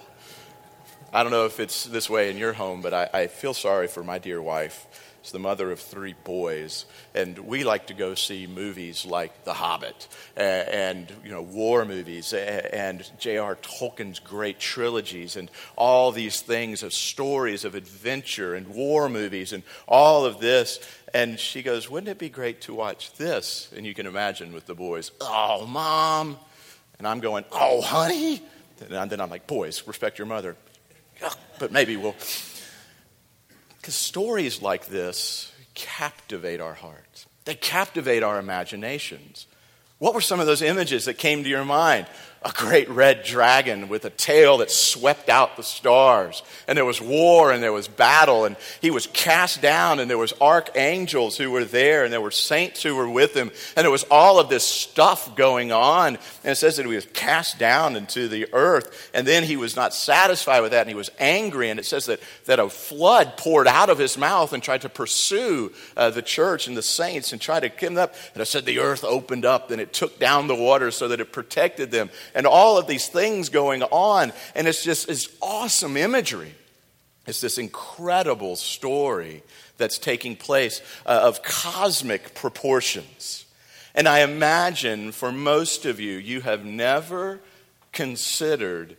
I 1.13 1.23
don't 1.23 1.33
know 1.33 1.47
if 1.47 1.59
it's 1.59 1.85
this 1.85 2.09
way 2.09 2.31
in 2.31 2.37
your 2.37 2.53
home, 2.53 2.83
but 2.83 2.95
I, 2.95 3.11
I 3.13 3.27
feel 3.27 3.55
sorry 3.55 3.89
for 3.89 4.05
my 4.05 4.19
dear 4.19 4.41
wife 4.41 4.87
is 5.23 5.33
the 5.33 5.39
mother 5.39 5.71
of 5.71 5.81
three 5.81 6.15
boys, 6.25 6.87
and 7.15 7.39
we 7.39 7.65
like 7.65 7.89
to 7.89 7.95
go 7.95 8.15
see 8.15 8.47
movies 8.47 9.05
like 9.05 9.45
The 9.45 9.53
Hobbit 9.53 10.09
and, 10.37 11.13
you 11.25 11.31
know 11.31 11.43
war 11.43 11.85
movies 11.85 12.33
and 12.33 13.09
J.R. 13.19 13.57
Tolkien's 13.57 14.19
great 14.19 14.59
trilogies 14.59 15.37
and 15.37 15.51
all 15.77 16.13
these 16.13 16.41
things 16.41 16.83
of 16.83 16.93
stories 16.93 17.65
of 17.65 17.75
adventure 17.75 18.55
and 18.55 18.69
war 18.69 19.09
movies 19.09 19.53
and 19.53 19.63
all 19.87 20.25
of 20.25 20.41
this. 20.41 20.81
And 21.13 21.39
she 21.39 21.63
goes, 21.63 21.91
"Wouldn't 21.91 22.09
it 22.09 22.19
be 22.19 22.29
great 22.29 22.61
to 22.63 22.75
watch 22.75 23.13
this?" 23.15 23.69
And 23.77 23.85
you 23.85 23.95
can 23.95 24.07
imagine 24.07 24.53
with 24.53 24.67
the 24.67 24.75
boys, 24.75 25.11
"Oh, 25.21 25.67
mom," 25.67 26.39
and 26.99 27.07
I'm 27.07 27.21
going, 27.21 27.45
"Oh, 27.51 27.81
honey," 27.81 28.43
and 28.81 29.11
then 29.11 29.21
I'm 29.21 29.31
like, 29.31 29.47
"Boys, 29.47 29.83
respect 29.87 30.19
your 30.19 30.27
mother." 30.27 30.57
But 31.59 31.73
maybe 31.73 31.97
we'll 31.97 32.15
because 33.81 33.95
stories 33.95 34.61
like 34.61 34.87
this 34.87 35.53
captivate 35.75 36.61
our 36.61 36.75
hearts, 36.75 37.27
they 37.45 37.55
captivate 37.55 38.23
our 38.23 38.39
imaginations. 38.39 39.47
What 39.99 40.15
were 40.15 40.21
some 40.21 40.41
of 40.41 40.47
those 40.47 40.63
images 40.63 41.07
that 41.07 41.15
came 41.15 41.43
to 41.43 41.49
your 41.49 41.65
mind? 41.65 42.07
A 42.43 42.53
great 42.53 42.89
red 42.89 43.23
dragon 43.23 43.91
with 43.91 44.07
a 44.07 44.11
tail 44.11 44.59
that 44.59 44.71
swept 44.71 45.29
out 45.29 45.59
the 45.59 45.63
stars. 45.63 46.43
And 46.67 46.77
there 46.79 46.87
was 46.87 46.99
war 46.99 47.53
and 47.53 47.63
there 47.63 47.73
was 47.73 47.87
battle, 47.87 48.47
and 48.47 48.57
he 48.81 48.91
was 48.91 49.07
cast 49.09 49.61
down, 49.61 49.99
and 49.99 50.11
there 50.11 50.17
was 50.17 50.33
archangels 50.41 51.37
who 51.37 51.51
were 51.51 51.67
there, 51.67 52.03
and 52.03 52.11
there 52.11 52.21
were 52.21 52.31
saints 52.31 52.83
who 52.83 52.97
were 52.97 53.09
with 53.09 53.35
him, 53.35 53.51
and 53.77 53.85
there 53.85 53.91
was 53.91 54.05
all 54.05 54.39
of 54.39 54.49
this 54.49 54.65
stuff 54.65 55.37
going 55.37 55.71
on. 55.71 56.17
And 56.43 56.53
it 56.53 56.57
says 56.57 56.77
that 56.77 56.87
he 56.87 56.95
was 56.95 57.07
cast 57.13 57.59
down 57.59 57.95
into 57.95 58.27
the 58.27 58.49
earth, 58.55 59.11
and 59.13 59.27
then 59.27 59.43
he 59.43 59.59
was 59.59 59.77
not 59.77 59.93
satisfied 59.93 60.61
with 60.61 60.71
that, 60.71 60.83
and 60.83 60.89
he 60.89 60.95
was 60.95 61.11
angry. 61.19 61.69
And 61.69 61.79
it 61.79 61.85
says 61.85 62.07
that, 62.07 62.21
that 62.47 62.59
a 62.59 62.71
flood 62.71 63.37
poured 63.37 63.69
out 63.69 63.91
of 63.91 63.99
his 63.99 64.17
mouth 64.17 64.55
and 64.55 64.63
tried 64.63 64.81
to 64.83 64.89
pursue 64.89 65.73
uh, 65.95 66.09
the 66.09 66.23
church 66.23 66.69
and 66.69 66.77
the 66.77 66.83
saints 66.83 67.33
and 67.33 67.41
try 67.41 67.61
to 67.61 67.69
kill 67.69 67.91
them 67.91 67.99
up. 67.99 68.15
And 68.33 68.41
it 68.41 68.47
said 68.47 68.65
the 68.65 68.79
earth 68.79 69.05
opened 69.05 69.45
up, 69.45 69.71
and 69.71 69.79
it 69.79 69.93
took 69.93 70.19
down 70.19 70.47
the 70.47 70.55
water 70.55 70.91
so 70.91 71.09
that 71.09 71.21
it 71.21 71.33
protected 71.33 71.91
them 71.91 72.09
and 72.35 72.47
all 72.47 72.79
of 72.79 72.87
these 72.87 73.09
things 73.09 73.49
going 73.49 73.83
on. 73.83 74.33
And 74.55 74.67
it's 74.67 74.83
just 74.83 75.09
it's 75.09 75.29
awesome 75.41 75.97
imagery. 75.97 76.55
It's 77.27 77.41
this 77.41 77.59
incredible 77.59 78.57
story 78.57 79.43
that's 79.77 79.99
taking 79.99 80.37
place 80.37 80.81
uh, 81.07 81.21
of 81.23 81.43
cosmic 81.43 82.35
proportions. 82.35 83.45
And 83.95 84.09
I 84.09 84.21
imagine 84.21 85.13
for 85.13 85.33
most 85.33 85.85
of 85.85 86.01
you, 86.01 86.17
you 86.17 86.41
have 86.41 86.65
never 86.65 87.41
considered 87.93 88.97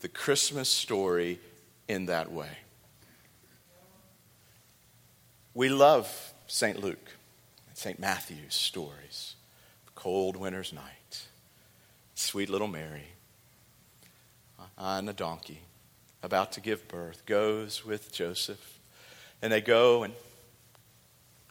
the 0.00 0.08
Christmas 0.08 0.68
story 0.68 1.40
in 1.88 2.06
that 2.06 2.30
way. 2.30 2.58
We 5.54 5.68
love 5.68 6.32
St. 6.46 6.82
Luke, 6.82 7.10
and 7.68 7.76
St. 7.76 7.98
Matthew's 7.98 8.54
stories, 8.54 9.36
cold 9.94 10.36
winter's 10.36 10.72
night 10.72 11.03
sweet 12.24 12.48
little 12.48 12.68
Mary 12.68 13.04
on 14.76 15.08
a 15.08 15.12
donkey 15.12 15.60
about 16.22 16.52
to 16.52 16.60
give 16.60 16.88
birth, 16.88 17.26
goes 17.26 17.84
with 17.84 18.12
Joseph. 18.12 18.78
And 19.42 19.52
they 19.52 19.60
go 19.60 20.04
and, 20.04 20.14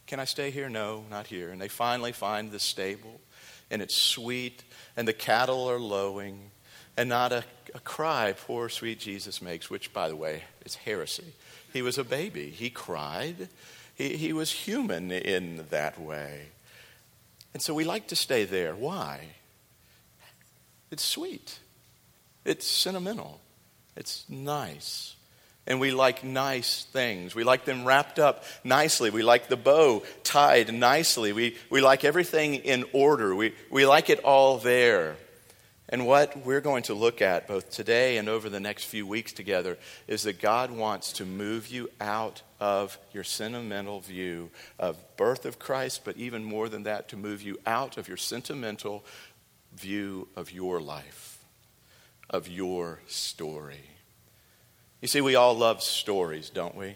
can 0.08 0.20
I 0.20 0.25
stay 0.25 0.50
here? 0.50 0.68
No, 0.68 1.06
not 1.10 1.27
here. 1.27 1.51
And 1.51 1.62
they 1.62 1.68
finally 1.68 2.12
find 2.12 2.51
the 2.51 2.60
stable, 2.60 3.22
and 3.70 3.82
it's 3.82 3.96
sweet, 3.96 4.63
and 4.98 5.08
the 5.08 5.13
cattle 5.13 5.70
are 5.70 5.80
lowing, 5.80 6.51
and 6.98 7.08
not 7.08 7.32
a, 7.32 7.44
a 7.75 7.80
cry 7.80 8.34
poor 8.36 8.68
sweet 8.68 9.00
Jesus 9.00 9.42
makes, 9.42 9.70
which, 9.70 9.94
by 9.94 10.10
the 10.10 10.15
way, 10.15 10.44
is 10.65 10.75
heresy. 10.75 11.34
He 11.72 11.82
was 11.82 11.98
a 11.98 12.03
baby. 12.03 12.50
He 12.50 12.70
cried. 12.70 13.50
He, 13.96 14.18
he 14.18 14.34
was 14.34 14.51
human 14.51 15.12
in 15.12 15.65
that 15.70 16.00
way. 16.01 16.48
And 17.53 17.62
so 17.62 17.75
we 17.75 17.84
like 17.84 18.08
to 18.08 18.15
stay 18.15 18.46
there. 18.46 18.75
Why? 18.75 19.27
It's 20.94 21.04
sweet, 21.04 21.58
it's 22.46 22.68
sentimental, 22.68 23.42
it's 23.98 24.26
nice. 24.30 25.16
And 25.66 25.80
we 25.80 25.90
like 25.90 26.24
nice 26.24 26.84
things. 26.84 27.34
We 27.34 27.44
like 27.44 27.66
them 27.66 27.84
wrapped 27.84 28.20
up 28.20 28.44
nicely. 28.64 29.10
We 29.10 29.24
like 29.24 29.48
the 29.48 29.58
bow 29.58 30.04
tied 30.24 30.72
nicely. 30.72 31.34
We, 31.34 31.58
we 31.72 31.82
like 31.82 32.04
everything 32.04 32.56
in 32.56 32.86
order. 32.94 33.34
We, 33.34 33.56
we 33.72 33.88
like 33.88 34.12
it 34.12 34.20
all 34.20 34.60
there. 34.60 35.16
And 35.90 36.06
what 36.06 36.46
we're 36.46 36.62
going 36.62 36.84
to 36.84 36.94
look 36.94 37.22
at 37.22 37.48
both 37.48 37.70
today 37.70 38.18
and 38.18 38.30
over 38.30 38.50
the 38.50 38.60
next 38.60 38.86
few 38.86 39.08
weeks 39.08 39.34
together 39.34 39.78
is 40.08 40.24
that 40.24 40.40
God 40.42 40.72
wants 40.72 41.14
to 41.14 41.26
move 41.26 41.68
you 41.68 41.90
out 42.02 42.42
of 42.60 42.98
your 43.14 43.24
sentimental 43.24 44.00
view 44.00 44.50
of 44.80 44.98
birth 45.18 45.46
of 45.46 45.60
Christ, 45.60 46.02
but 46.04 46.18
even 46.18 46.44
more 46.44 46.70
than 46.70 46.84
that, 46.84 47.10
to 47.10 47.18
move 47.18 47.42
you 47.42 47.58
out 47.66 47.98
of 47.98 48.08
your 48.08 48.18
sentimental 48.18 49.04
view 49.75 50.27
of 50.36 50.51
your 50.51 50.80
life, 50.80 51.44
of 52.30 52.48
your 52.48 53.00
story. 53.08 53.89
You 55.01 55.08
see, 55.08 55.22
we 55.22 55.36
all 55.36 55.56
love 55.56 55.84
stories, 55.84 56.50
don't 56.50 56.75
we? 56.75 56.96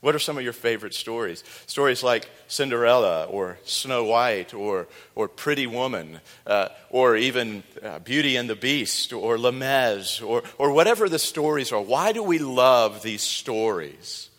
What 0.00 0.14
are 0.14 0.20
some 0.20 0.36
of 0.38 0.44
your 0.44 0.52
favorite 0.52 0.94
stories? 0.94 1.42
Stories 1.66 2.02
like 2.02 2.28
Cinderella 2.48 3.24
or 3.24 3.58
Snow 3.64 4.04
White 4.04 4.54
or, 4.54 4.86
or 5.14 5.26
Pretty 5.26 5.66
Woman 5.66 6.20
uh, 6.46 6.68
or 6.90 7.16
even 7.16 7.62
uh, 7.82 7.98
Beauty 8.00 8.36
and 8.36 8.48
the 8.48 8.54
Beast 8.54 9.12
or 9.12 9.36
Mis 9.50 10.20
or, 10.20 10.42
or 10.58 10.70
whatever 10.70 11.08
the 11.08 11.18
stories 11.18 11.72
are. 11.72 11.80
Why 11.80 12.12
do 12.12 12.22
we 12.22 12.38
love 12.38 13.02
these 13.02 13.22
stories? 13.22 14.30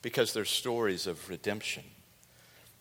Because 0.00 0.32
they're 0.32 0.44
stories 0.44 1.06
of 1.06 1.28
redemption. 1.28 1.84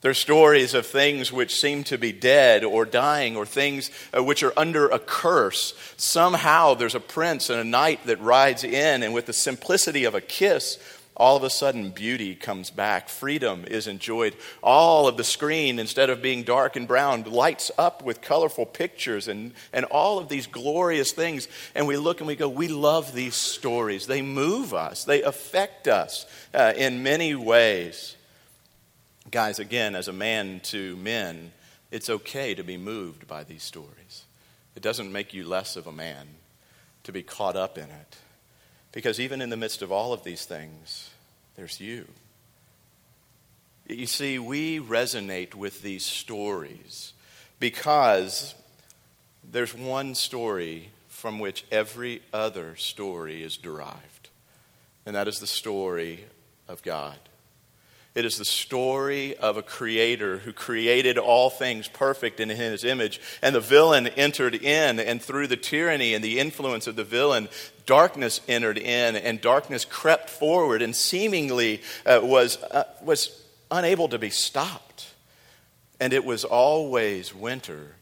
They're 0.07 0.13
stories 0.13 0.73
of 0.73 0.85
things 0.85 1.33
which 1.33 1.59
seem 1.59 1.83
to 1.83 1.97
be 1.97 2.13
dead 2.13 2.63
or 2.63 2.85
dying 2.85 3.35
or 3.35 3.45
things 3.45 3.91
uh, 4.15 4.23
which 4.23 4.41
are 4.41 4.53
under 4.55 4.87
a 4.87 4.99
curse. 4.99 5.73
Somehow 5.97 6.75
there's 6.75 6.95
a 6.95 7.01
prince 7.01 7.49
and 7.49 7.59
a 7.59 7.65
knight 7.65 8.05
that 8.05 8.21
rides 8.21 8.63
in, 8.63 9.03
and 9.03 9.13
with 9.13 9.25
the 9.25 9.33
simplicity 9.33 10.05
of 10.05 10.15
a 10.15 10.21
kiss, 10.21 10.79
all 11.17 11.35
of 11.35 11.43
a 11.43 11.49
sudden 11.49 11.89
beauty 11.89 12.35
comes 12.35 12.69
back. 12.69 13.09
Freedom 13.09 13.65
is 13.67 13.85
enjoyed. 13.85 14.37
All 14.63 15.09
of 15.09 15.17
the 15.17 15.25
screen, 15.25 15.77
instead 15.77 16.09
of 16.09 16.21
being 16.21 16.43
dark 16.43 16.77
and 16.77 16.87
brown, 16.87 17.23
lights 17.23 17.69
up 17.77 18.01
with 18.01 18.21
colorful 18.21 18.65
pictures 18.65 19.27
and, 19.27 19.51
and 19.73 19.83
all 19.83 20.19
of 20.19 20.29
these 20.29 20.47
glorious 20.47 21.11
things. 21.11 21.49
And 21.75 21.85
we 21.85 21.97
look 21.97 22.21
and 22.21 22.27
we 22.29 22.37
go, 22.37 22.47
we 22.47 22.69
love 22.69 23.13
these 23.13 23.35
stories. 23.35 24.07
They 24.07 24.21
move 24.21 24.73
us, 24.73 25.03
they 25.03 25.21
affect 25.21 25.89
us 25.89 26.25
uh, 26.53 26.71
in 26.77 27.03
many 27.03 27.35
ways. 27.35 28.16
Guys, 29.29 29.59
again, 29.59 29.95
as 29.95 30.07
a 30.07 30.13
man 30.13 30.61
to 30.61 30.95
men, 30.97 31.51
it's 31.91 32.09
okay 32.09 32.55
to 32.55 32.63
be 32.63 32.77
moved 32.77 33.27
by 33.27 33.43
these 33.43 33.63
stories. 33.63 34.23
It 34.75 34.81
doesn't 34.81 35.11
make 35.11 35.33
you 35.33 35.45
less 35.45 35.75
of 35.75 35.85
a 35.85 35.91
man 35.91 36.27
to 37.03 37.11
be 37.11 37.23
caught 37.23 37.55
up 37.55 37.77
in 37.77 37.85
it. 37.85 38.17
Because 38.93 39.19
even 39.19 39.41
in 39.41 39.49
the 39.49 39.57
midst 39.57 39.81
of 39.81 39.91
all 39.91 40.13
of 40.13 40.23
these 40.23 40.45
things, 40.45 41.09
there's 41.55 41.81
you. 41.81 42.07
You 43.85 44.05
see, 44.05 44.39
we 44.39 44.79
resonate 44.79 45.55
with 45.55 45.81
these 45.81 46.05
stories 46.05 47.13
because 47.59 48.55
there's 49.49 49.73
one 49.73 50.15
story 50.15 50.89
from 51.07 51.39
which 51.39 51.65
every 51.71 52.21
other 52.31 52.75
story 52.75 53.43
is 53.43 53.57
derived, 53.57 54.29
and 55.05 55.15
that 55.15 55.27
is 55.27 55.39
the 55.39 55.47
story 55.47 56.25
of 56.67 56.83
God. 56.83 57.17
It 58.17 58.25
is 58.25 58.39
the 58.39 58.45
story 58.45 59.37
of 59.37 59.57
a 59.57 59.61
creator 59.61 60.39
who 60.39 60.51
created 60.51 61.19
all 61.19 61.51
things 61.51 61.87
perfect 61.87 62.39
in 62.39 62.49
his 62.49 62.83
image. 62.83 63.21
And 63.43 63.53
the 63.53 63.59
villain 63.59 64.07
entered 64.07 64.55
in, 64.55 64.99
and 64.99 65.21
through 65.21 65.45
the 65.45 65.55
tyranny 65.55 66.15
and 66.15 66.23
the 66.23 66.39
influence 66.39 66.87
of 66.87 66.95
the 66.95 67.03
villain, 67.03 67.47
darkness 67.85 68.41
entered 68.47 68.79
in, 68.79 69.15
and 69.15 69.39
darkness 69.39 69.85
crept 69.85 70.31
forward 70.31 70.81
and 70.81 70.95
seemingly 70.95 71.83
uh, 72.07 72.19
was, 72.23 72.57
uh, 72.57 72.85
was 73.03 73.39
unable 73.69 74.07
to 74.09 74.17
be 74.17 74.31
stopped. 74.31 75.13
And 75.99 76.11
it 76.11 76.25
was 76.25 76.43
always 76.43 77.35
winter 77.35 77.97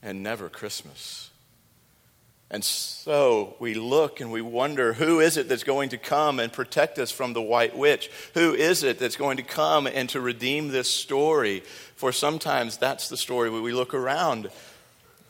and 0.00 0.22
never 0.22 0.48
Christmas. 0.48 1.30
And 2.50 2.64
so 2.64 3.56
we 3.58 3.74
look 3.74 4.20
and 4.20 4.32
we 4.32 4.40
wonder 4.40 4.94
who 4.94 5.20
is 5.20 5.36
it 5.36 5.48
that's 5.48 5.64
going 5.64 5.90
to 5.90 5.98
come 5.98 6.40
and 6.40 6.50
protect 6.50 6.98
us 6.98 7.10
from 7.10 7.34
the 7.34 7.42
white 7.42 7.76
witch? 7.76 8.10
Who 8.32 8.54
is 8.54 8.82
it 8.82 8.98
that's 8.98 9.16
going 9.16 9.36
to 9.36 9.42
come 9.42 9.86
and 9.86 10.08
to 10.10 10.20
redeem 10.20 10.68
this 10.68 10.90
story? 10.90 11.60
For 11.94 12.10
sometimes 12.10 12.78
that's 12.78 13.10
the 13.10 13.18
story 13.18 13.50
where 13.50 13.60
we 13.60 13.72
look 13.72 13.92
around 13.92 14.50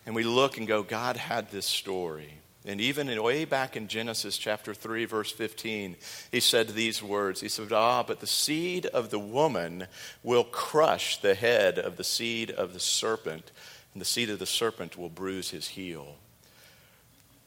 and 0.06 0.14
we 0.14 0.22
look 0.22 0.58
and 0.58 0.68
go, 0.68 0.84
God 0.84 1.16
had 1.16 1.50
this 1.50 1.66
story. 1.66 2.34
And 2.64 2.80
even 2.80 3.08
in, 3.08 3.20
way 3.22 3.44
back 3.44 3.76
in 3.76 3.88
Genesis 3.88 4.36
chapter 4.36 4.72
3, 4.72 5.04
verse 5.06 5.32
15, 5.32 5.96
he 6.30 6.40
said 6.40 6.68
these 6.68 7.02
words 7.02 7.40
He 7.40 7.48
said, 7.48 7.72
Ah, 7.72 8.02
but 8.02 8.20
the 8.20 8.26
seed 8.26 8.86
of 8.86 9.10
the 9.10 9.18
woman 9.18 9.86
will 10.22 10.44
crush 10.44 11.16
the 11.16 11.34
head 11.34 11.78
of 11.78 11.96
the 11.96 12.04
seed 12.04 12.50
of 12.50 12.74
the 12.74 12.80
serpent, 12.80 13.50
and 13.92 14.00
the 14.00 14.06
seed 14.06 14.30
of 14.30 14.38
the 14.38 14.46
serpent 14.46 14.96
will 14.96 15.08
bruise 15.08 15.50
his 15.50 15.68
heel. 15.68 16.16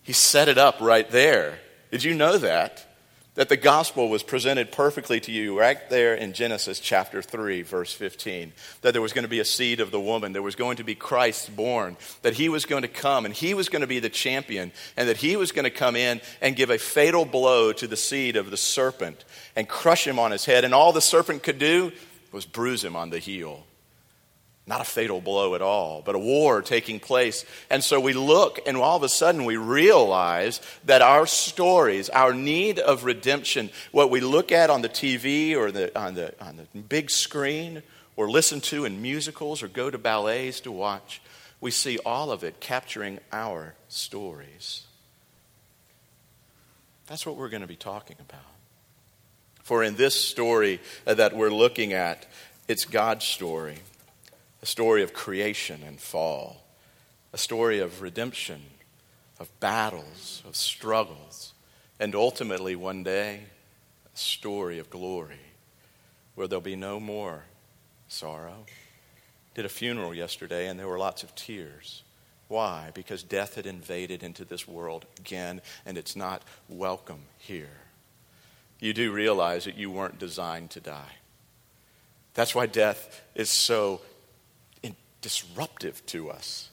He 0.04 0.14
set 0.14 0.48
it 0.48 0.58
up 0.58 0.80
right 0.82 1.10
there. 1.10 1.60
Did 1.92 2.04
you 2.04 2.14
know 2.14 2.38
that? 2.38 2.88
That 3.36 3.48
the 3.48 3.58
gospel 3.58 4.10
was 4.10 4.24
presented 4.24 4.74
perfectly 4.74 5.22
to 5.22 5.32
you 5.32 5.58
right 5.58 5.90
there 5.90 6.14
in 6.16 6.34
Genesis 6.34 6.82
chapter 6.82 7.22
3, 7.22 7.62
verse 7.62 7.94
15. 7.94 8.52
That 8.82 8.92
there 8.92 9.02
was 9.02 9.14
going 9.14 9.24
to 9.24 9.30
be 9.30 9.40
a 9.40 9.46
seed 9.46 9.80
of 9.80 9.90
the 9.90 10.02
woman, 10.02 10.34
there 10.34 10.42
was 10.42 10.56
going 10.56 10.78
to 10.78 10.84
be 10.84 10.96
Christ 10.96 11.56
born, 11.56 11.96
that 12.24 12.34
he 12.34 12.50
was 12.50 12.66
going 12.66 12.82
to 12.82 12.90
come 12.90 13.24
and 13.24 13.34
he 13.34 13.54
was 13.54 13.70
going 13.70 13.82
to 13.82 13.88
be 13.88 14.00
the 14.00 14.10
champion, 14.10 14.74
and 14.98 15.08
that 15.08 15.18
he 15.18 15.38
was 15.38 15.54
going 15.54 15.64
to 15.64 15.70
come 15.70 15.96
in 15.96 16.20
and 16.42 16.58
give 16.58 16.70
a 16.70 16.78
fatal 16.78 17.24
blow 17.24 17.72
to 17.72 17.88
the 17.88 17.96
seed 17.96 18.36
of 18.36 18.52
the 18.52 18.58
serpent 18.58 19.24
and 19.56 19.70
crush 19.70 20.06
him 20.06 20.20
on 20.20 20.32
his 20.32 20.44
head. 20.44 20.66
And 20.66 20.74
all 20.74 20.92
the 20.92 21.00
serpent 21.00 21.42
could 21.42 21.58
do 21.58 21.94
was 22.34 22.46
bruise 22.46 22.84
him 22.84 22.98
on 22.98 23.12
the 23.12 23.20
heel. 23.20 23.66
Not 24.72 24.80
a 24.80 24.86
fatal 24.86 25.20
blow 25.20 25.54
at 25.54 25.62
all, 25.62 26.02
but 26.02 26.16
a 26.16 26.18
war 26.18 26.62
taking 26.62 27.02
place. 27.02 27.44
And 27.70 27.84
so 27.84 28.00
we 28.00 28.14
look, 28.14 28.58
and 28.66 28.78
all 28.78 28.96
of 28.96 29.04
a 29.04 29.10
sudden 29.10 29.44
we 29.44 29.58
realize 29.58 30.62
that 30.86 31.02
our 31.02 31.28
stories, 31.28 32.08
our 32.08 32.34
need 32.34 32.80
of 32.80 33.04
redemption, 33.04 33.70
what 33.92 34.10
we 34.10 34.22
look 34.22 34.54
at 34.54 34.70
on 34.70 34.82
the 34.82 34.88
TV 34.88 35.58
or 35.58 35.72
the, 35.72 36.00
on, 36.00 36.16
the, 36.16 36.34
on 36.42 36.56
the 36.56 36.80
big 36.80 37.10
screen, 37.12 37.84
or 38.16 38.30
listen 38.30 38.62
to 38.62 38.86
in 38.86 39.02
musicals, 39.02 39.62
or 39.62 39.68
go 39.68 39.90
to 39.90 39.98
ballets 39.98 40.62
to 40.62 40.72
watch, 40.72 41.22
we 41.60 41.70
see 41.70 41.98
all 42.06 42.32
of 42.32 42.46
it 42.46 42.62
capturing 42.62 43.20
our 43.34 43.76
stories. 43.90 44.84
That's 47.08 47.26
what 47.26 47.36
we're 47.36 47.50
going 47.50 47.60
to 47.60 47.68
be 47.68 47.76
talking 47.76 48.16
about. 48.22 48.40
For 49.64 49.84
in 49.84 49.98
this 49.98 50.16
story 50.16 50.80
uh, 51.06 51.16
that 51.16 51.36
we're 51.36 51.52
looking 51.52 51.92
at, 51.92 52.26
it's 52.70 52.86
God's 52.86 53.26
story 53.26 53.80
a 54.62 54.66
story 54.66 55.02
of 55.04 55.14
creation 55.14 55.82
and 55.86 56.00
fall, 56.00 56.64
a 57.34 57.38
story 57.38 57.80
of 57.80 58.02
redemption, 58.02 58.62
of 59.40 59.60
battles, 59.60 60.44
of 60.48 60.56
struggles, 60.56 61.54
and 62.00 62.16
ultimately 62.16 62.76
one 62.76 63.04
day, 63.04 63.42
a 64.14 64.18
story 64.18 64.78
of 64.78 64.90
glory 64.90 65.40
where 66.36 66.48
there'll 66.48 66.62
be 66.62 66.76
no 66.76 67.00
more 67.00 67.44
sorrow. 68.08 68.66
Did 69.54 69.66
a 69.66 69.70
funeral 69.70 70.14
yesterday 70.14 70.68
and 70.68 70.80
there 70.80 70.88
were 70.88 71.00
lots 71.00 71.24
of 71.24 71.36
tears. 71.36 72.04
Why? 72.48 72.92
Because 72.94 73.24
death 73.24 73.56
had 73.56 73.66
invaded 73.66 74.24
into 74.24 74.46
this 74.46 74.68
world 74.68 75.06
again 75.20 75.62
and 75.86 75.98
it's 75.98 76.16
not 76.16 76.44
welcome 76.70 77.22
here. 77.38 77.78
You 78.80 78.94
do 78.94 79.12
realize 79.12 79.66
that 79.66 79.78
you 79.78 79.92
weren't 79.92 80.20
designed 80.20 80.72
to 80.72 80.80
die. 80.80 81.18
That's 82.34 82.56
why 82.56 82.66
death 82.66 83.22
is 83.36 83.50
so 83.50 84.02
disruptive 85.22 86.06
to 86.08 86.30
us. 86.30 86.70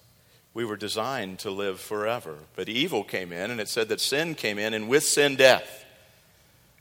We 0.55 0.65
were 0.65 0.77
designed 0.77 1.39
to 1.41 1.51
live 1.51 1.79
forever. 1.81 2.37
But 2.57 2.69
evil 2.69 3.05
came 3.05 3.33
in, 3.33 3.51
and 3.51 3.61
it 3.61 3.69
said 3.69 3.89
that 3.91 4.01
sin 4.01 4.35
came 4.35 4.59
in, 4.59 4.75
and 4.75 4.89
with 4.89 5.05
sin, 5.05 5.37
death. 5.37 5.85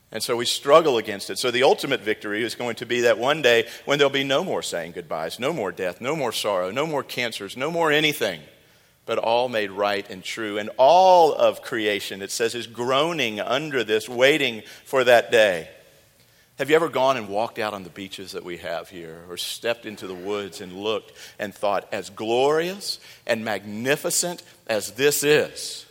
And 0.10 0.24
so 0.24 0.38
we 0.38 0.46
struggle 0.46 0.98
against 0.98 1.30
it. 1.30 1.38
So 1.38 1.52
the 1.52 1.64
ultimate 1.64 2.00
victory 2.00 2.42
is 2.44 2.56
going 2.56 2.78
to 2.78 2.86
be 2.86 3.02
that 3.02 3.20
one 3.20 3.42
day 3.42 3.68
when 3.86 4.00
there'll 4.00 4.10
be 4.10 4.24
no 4.24 4.44
more 4.44 4.64
saying 4.64 4.94
goodbyes, 4.94 5.38
no 5.38 5.52
more 5.52 5.74
death, 5.74 6.00
no 6.00 6.16
more 6.16 6.32
sorrow, 6.32 6.72
no 6.72 6.88
more 6.88 7.04
cancers, 7.04 7.58
no 7.58 7.70
more 7.70 7.92
anything. 7.92 8.40
but 9.08 9.18
all 9.18 9.50
made 9.50 9.72
right 9.72 10.08
and 10.12 10.24
true. 10.24 10.60
And 10.60 10.70
all 10.78 11.34
of 11.34 11.64
creation, 11.64 12.22
it 12.22 12.30
says, 12.30 12.54
is 12.54 12.68
groaning 12.68 13.40
under 13.40 13.84
this, 13.84 14.08
waiting 14.08 14.62
for 14.86 15.04
that 15.06 15.32
day. 15.32 15.70
Have 16.58 16.72
you 16.72 16.76
ever 16.76 16.90
gone 16.90 17.18
and 17.18 17.30
walked 17.30 17.60
out 17.60 17.76
on 17.76 17.84
the 17.84 17.90
beaches 17.92 18.32
that 18.32 18.44
we 18.44 18.58
have 18.58 18.90
here, 18.90 19.20
or 19.30 19.38
stepped 19.38 19.86
into 19.86 20.08
the 20.08 20.16
woods 20.16 20.60
and 20.60 20.74
looked 20.74 21.14
and 21.38 21.54
thought, 21.54 21.88
as 21.92 22.10
glorious 22.10 23.00
and 23.28 23.46
magnificent 23.46 24.42
as 24.66 24.94
this 24.94 25.24
is, 25.24 25.86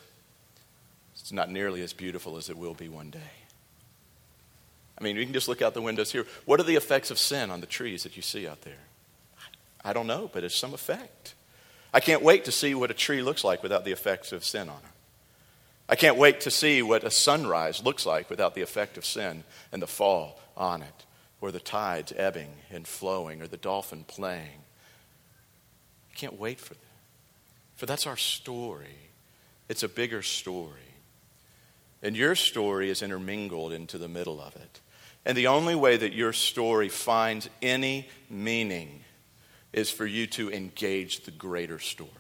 it's 1.14 1.32
not 1.32 1.50
nearly 1.50 1.82
as 1.82 1.92
beautiful 1.92 2.36
as 2.36 2.50
it 2.50 2.58
will 2.58 2.74
be 2.74 2.88
one 2.88 3.10
day? 3.10 3.20
I 4.98 5.04
mean, 5.04 5.14
you 5.14 5.24
can 5.24 5.32
just 5.32 5.46
look 5.46 5.62
out 5.62 5.74
the 5.74 5.82
windows 5.82 6.10
here. 6.10 6.26
What 6.46 6.58
are 6.58 6.64
the 6.64 6.74
effects 6.74 7.12
of 7.12 7.18
sin 7.18 7.50
on 7.52 7.60
the 7.60 7.66
trees 7.66 8.02
that 8.02 8.16
you 8.16 8.22
see 8.22 8.48
out 8.48 8.62
there? 8.62 8.74
I 9.84 9.92
don't 9.92 10.08
know, 10.08 10.28
but 10.32 10.42
it's 10.42 10.54
some 10.54 10.74
effect. 10.74 11.34
I 11.94 12.00
can't 12.00 12.22
wait 12.22 12.44
to 12.46 12.52
see 12.52 12.74
what 12.74 12.90
a 12.90 12.94
tree 12.94 13.22
looks 13.22 13.44
like 13.44 13.62
without 13.62 13.84
the 13.84 13.92
effects 13.92 14.32
of 14.32 14.44
sin 14.44 14.68
on 14.68 14.78
it. 14.78 14.90
I 15.88 15.94
can't 15.94 16.16
wait 16.16 16.40
to 16.40 16.50
see 16.50 16.82
what 16.82 17.04
a 17.04 17.10
sunrise 17.12 17.84
looks 17.84 18.04
like 18.04 18.28
without 18.28 18.56
the 18.56 18.62
effect 18.62 18.98
of 18.98 19.04
sin 19.04 19.44
and 19.70 19.80
the 19.80 19.86
fall 19.86 20.40
on 20.56 20.82
it, 20.82 21.06
or 21.40 21.52
the 21.52 21.60
tides 21.60 22.12
ebbing 22.16 22.50
and 22.70 22.86
flowing, 22.86 23.42
or 23.42 23.46
the 23.46 23.56
dolphin 23.56 24.04
playing. 24.06 24.64
I 26.10 26.14
can't 26.14 26.38
wait 26.38 26.60
for 26.60 26.74
that. 26.74 26.80
For 27.76 27.86
that's 27.86 28.06
our 28.06 28.16
story. 28.16 28.96
It's 29.68 29.82
a 29.82 29.88
bigger 29.88 30.22
story. 30.22 30.80
And 32.02 32.16
your 32.16 32.34
story 32.34 32.90
is 32.90 33.02
intermingled 33.02 33.72
into 33.72 33.98
the 33.98 34.08
middle 34.08 34.40
of 34.40 34.56
it. 34.56 34.80
And 35.24 35.36
the 35.36 35.48
only 35.48 35.74
way 35.74 35.96
that 35.96 36.12
your 36.12 36.32
story 36.32 36.88
finds 36.88 37.50
any 37.60 38.08
meaning 38.30 39.00
is 39.72 39.90
for 39.90 40.06
you 40.06 40.26
to 40.28 40.50
engage 40.52 41.24
the 41.24 41.32
greater 41.32 41.78
story. 41.78 42.10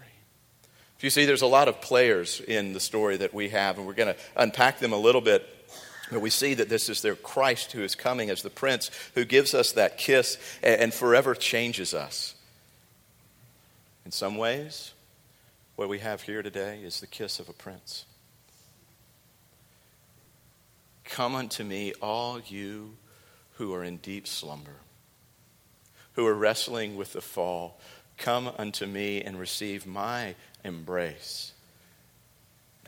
If 0.98 1.04
you 1.04 1.10
see, 1.10 1.24
there's 1.24 1.42
a 1.42 1.46
lot 1.46 1.68
of 1.68 1.80
players 1.80 2.40
in 2.40 2.72
the 2.72 2.80
story 2.80 3.16
that 3.18 3.32
we 3.32 3.50
have, 3.50 3.78
and 3.78 3.86
we're 3.86 3.92
going 3.94 4.14
to 4.14 4.20
unpack 4.34 4.78
them 4.78 4.92
a 4.92 4.98
little 4.98 5.20
bit 5.20 5.46
but 6.10 6.20
we 6.20 6.30
see 6.30 6.54
that 6.54 6.68
this 6.68 6.88
is 6.88 7.02
their 7.02 7.16
Christ 7.16 7.72
who 7.72 7.82
is 7.82 7.94
coming 7.94 8.30
as 8.30 8.42
the 8.42 8.50
Prince 8.50 8.90
who 9.14 9.24
gives 9.24 9.54
us 9.54 9.72
that 9.72 9.98
kiss 9.98 10.38
and 10.62 10.94
forever 10.94 11.34
changes 11.34 11.94
us. 11.94 12.34
In 14.04 14.12
some 14.12 14.36
ways, 14.36 14.92
what 15.74 15.88
we 15.88 15.98
have 15.98 16.22
here 16.22 16.42
today 16.42 16.80
is 16.82 17.00
the 17.00 17.06
kiss 17.06 17.38
of 17.38 17.48
a 17.48 17.52
prince. 17.52 18.06
Come 21.04 21.34
unto 21.34 21.64
me, 21.64 21.92
all 22.00 22.40
you 22.40 22.96
who 23.54 23.74
are 23.74 23.84
in 23.84 23.98
deep 23.98 24.26
slumber, 24.26 24.76
who 26.14 26.26
are 26.26 26.34
wrestling 26.34 26.96
with 26.96 27.12
the 27.12 27.20
fall. 27.20 27.78
Come 28.16 28.50
unto 28.58 28.86
me 28.86 29.22
and 29.22 29.38
receive 29.38 29.86
my 29.86 30.34
embrace. 30.64 31.52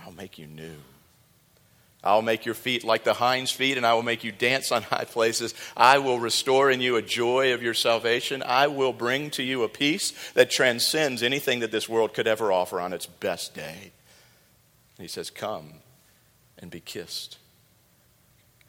I'll 0.01 0.13
make 0.13 0.39
you 0.39 0.47
new. 0.47 0.77
I'll 2.05 2.23
make 2.23 2.47
your 2.47 2.55
feet 2.55 2.85
like 2.85 3.03
the 3.03 3.15
hind's 3.15 3.51
feet, 3.51 3.77
and 3.77 3.85
I 3.85 3.95
will 3.95 4.03
make 4.03 4.23
you 4.23 4.31
dance 4.31 4.71
on 4.71 4.83
high 4.85 5.05
places. 5.05 5.55
I 5.77 5.99
will 5.99 6.21
restore 6.21 6.71
in 6.71 6.81
you 6.81 6.97
a 6.97 7.03
joy 7.03 7.53
of 7.53 7.63
your 7.63 7.75
salvation. 7.75 8.43
I 8.43 8.69
will 8.69 8.93
bring 8.93 9.31
to 9.31 9.43
you 9.43 9.65
a 9.65 9.69
peace 9.69 10.13
that 10.35 10.51
transcends 10.51 11.23
anything 11.23 11.61
that 11.61 11.73
this 11.73 11.89
world 11.89 12.15
could 12.15 12.27
ever 12.27 12.53
offer 12.53 12.81
on 12.81 12.93
its 12.93 13.07
best 13.07 13.55
day. 13.55 13.93
And 14.97 15.05
he 15.05 15.09
says, 15.09 15.31
Come 15.31 15.75
and 16.59 16.71
be 16.71 16.81
kissed. 16.81 17.39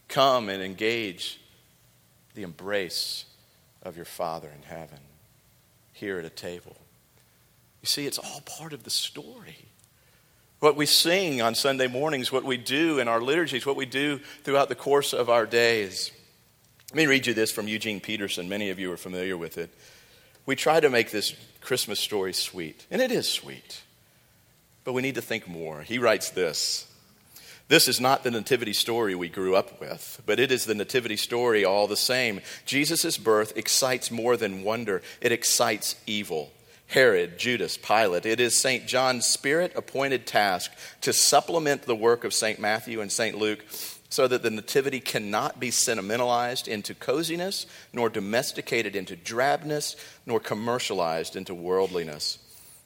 Come 0.08 0.50
and 0.50 0.62
engage 0.64 1.40
the 2.34 2.44
embrace 2.44 3.26
of 3.84 3.96
your 3.96 4.06
Father 4.06 4.50
in 4.50 4.64
heaven 4.64 5.00
here 5.94 6.18
at 6.18 6.26
a 6.26 6.30
table. 6.30 6.76
You 7.82 7.86
see, 7.86 8.08
it's 8.08 8.18
all 8.18 8.42
part 8.42 8.74
of 8.74 8.84
the 8.84 8.90
story. 8.90 9.69
What 10.60 10.76
we 10.76 10.86
sing 10.86 11.42
on 11.42 11.56
Sunday 11.56 11.88
mornings, 11.88 12.32
what 12.32 12.44
we 12.44 12.58
do 12.58 13.00
in 13.00 13.08
our 13.08 13.22
liturgies, 13.22 13.66
what 13.66 13.78
we 13.78 13.86
do 13.86 14.20
throughout 14.44 14.68
the 14.68 14.76
course 14.76 15.14
of 15.14 15.30
our 15.30 15.46
days. 15.46 16.12
Let 16.92 16.98
me 16.98 17.06
read 17.08 17.28
you 17.28 17.34
this 17.34 17.52
from 17.52 17.68
Eugene 17.68 18.02
Peterson. 18.02 18.50
Many 18.50 18.70
of 18.70 18.78
you 18.78 18.92
are 18.92 18.98
familiar 18.98 19.38
with 19.38 19.58
it. 19.58 19.70
We 20.46 20.58
try 20.58 20.80
to 20.80 20.90
make 20.90 21.12
this 21.12 21.34
Christmas 21.62 22.00
story 22.00 22.34
sweet, 22.34 22.86
and 22.92 23.02
it 23.02 23.12
is 23.12 23.30
sweet, 23.30 23.84
but 24.84 24.94
we 24.94 25.02
need 25.02 25.16
to 25.16 25.22
think 25.22 25.48
more. 25.48 25.82
He 25.82 25.98
writes 25.98 26.32
this 26.32 26.88
This 27.70 27.88
is 27.88 28.02
not 28.02 28.24
the 28.24 28.32
nativity 28.32 28.74
story 28.74 29.16
we 29.16 29.30
grew 29.30 29.56
up 29.56 29.80
with, 29.80 30.22
but 30.26 30.42
it 30.42 30.52
is 30.52 30.66
the 30.66 30.76
nativity 30.76 31.16
story 31.16 31.64
all 31.64 31.88
the 31.88 31.96
same. 31.96 32.42
Jesus' 32.66 33.18
birth 33.18 33.56
excites 33.56 34.12
more 34.12 34.36
than 34.36 34.64
wonder, 34.64 35.04
it 35.22 35.32
excites 35.32 35.96
evil. 36.06 36.52
Herod, 36.90 37.38
Judas, 37.38 37.78
Pilate. 37.78 38.26
It 38.26 38.40
is 38.40 38.60
St. 38.60 38.88
John's 38.88 39.28
spirit 39.28 39.74
appointed 39.76 40.26
task 40.26 40.72
to 41.02 41.14
supplement 41.14 41.84
the 41.84 41.96
work 41.96 42.24
of 42.24 42.34
St. 42.34 42.60
Matthew 42.60 43.00
and 43.00 43.12
St. 43.12 43.38
Luke 43.38 43.64
so 44.10 44.28
that 44.28 44.42
the 44.42 44.50
Nativity 44.50 45.00
cannot 45.00 45.60
be 45.60 45.70
sentimentalized 45.70 46.68
into 46.68 46.96
coziness, 46.96 47.68
nor 47.94 48.10
domesticated 48.10 48.96
into 48.96 49.16
drabness, 49.16 49.96
nor 50.26 50.40
commercialized 50.40 51.36
into 51.36 51.54
worldliness. 51.54 52.40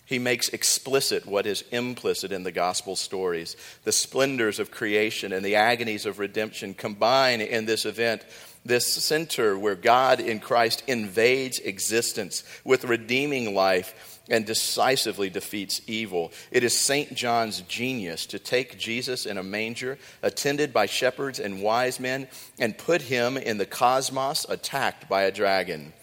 He 0.06 0.20
makes 0.20 0.50
explicit 0.50 1.26
what 1.26 1.46
is 1.46 1.64
implicit 1.72 2.34
in 2.34 2.44
the 2.44 2.52
gospel 2.52 2.98
stories. 2.98 3.56
The 3.86 3.94
splendors 3.94 4.60
of 4.60 4.70
creation 4.70 5.32
and 5.32 5.46
the 5.46 5.56
agonies 5.56 6.06
of 6.06 6.20
redemption 6.20 6.74
combine 6.74 7.40
in 7.40 7.66
this 7.66 7.86
event 7.86 8.26
this 8.66 8.88
center 8.88 9.58
where 9.58 9.76
God 9.76 10.20
in 10.20 10.40
Christ 10.40 10.84
invades 10.88 11.60
existence 11.60 12.44
with 12.64 12.86
redeeming 12.86 13.54
life 13.54 14.22
and 14.30 14.46
decisively 14.46 15.30
defeats 15.30 15.82
evil. 15.86 16.32
It 16.50 16.64
is 16.64 16.78
St. 16.78 17.14
John's 17.14 17.62
genius 17.62 18.26
to 18.28 18.40
take 18.40 18.78
Jesus 18.78 19.26
in 19.26 19.38
a 19.38 19.44
manger, 19.44 19.98
attended 20.22 20.72
by 20.72 20.86
shepherds 20.86 21.40
and 21.40 21.62
wise 21.62 22.00
men, 22.00 22.28
and 22.58 22.78
put 22.78 23.02
him 23.02 23.36
in 23.36 23.58
the 23.58 23.66
cosmos 23.66 24.46
attacked 24.48 25.10
by 25.10 25.24
a 25.24 25.32
dragon. 25.32 25.94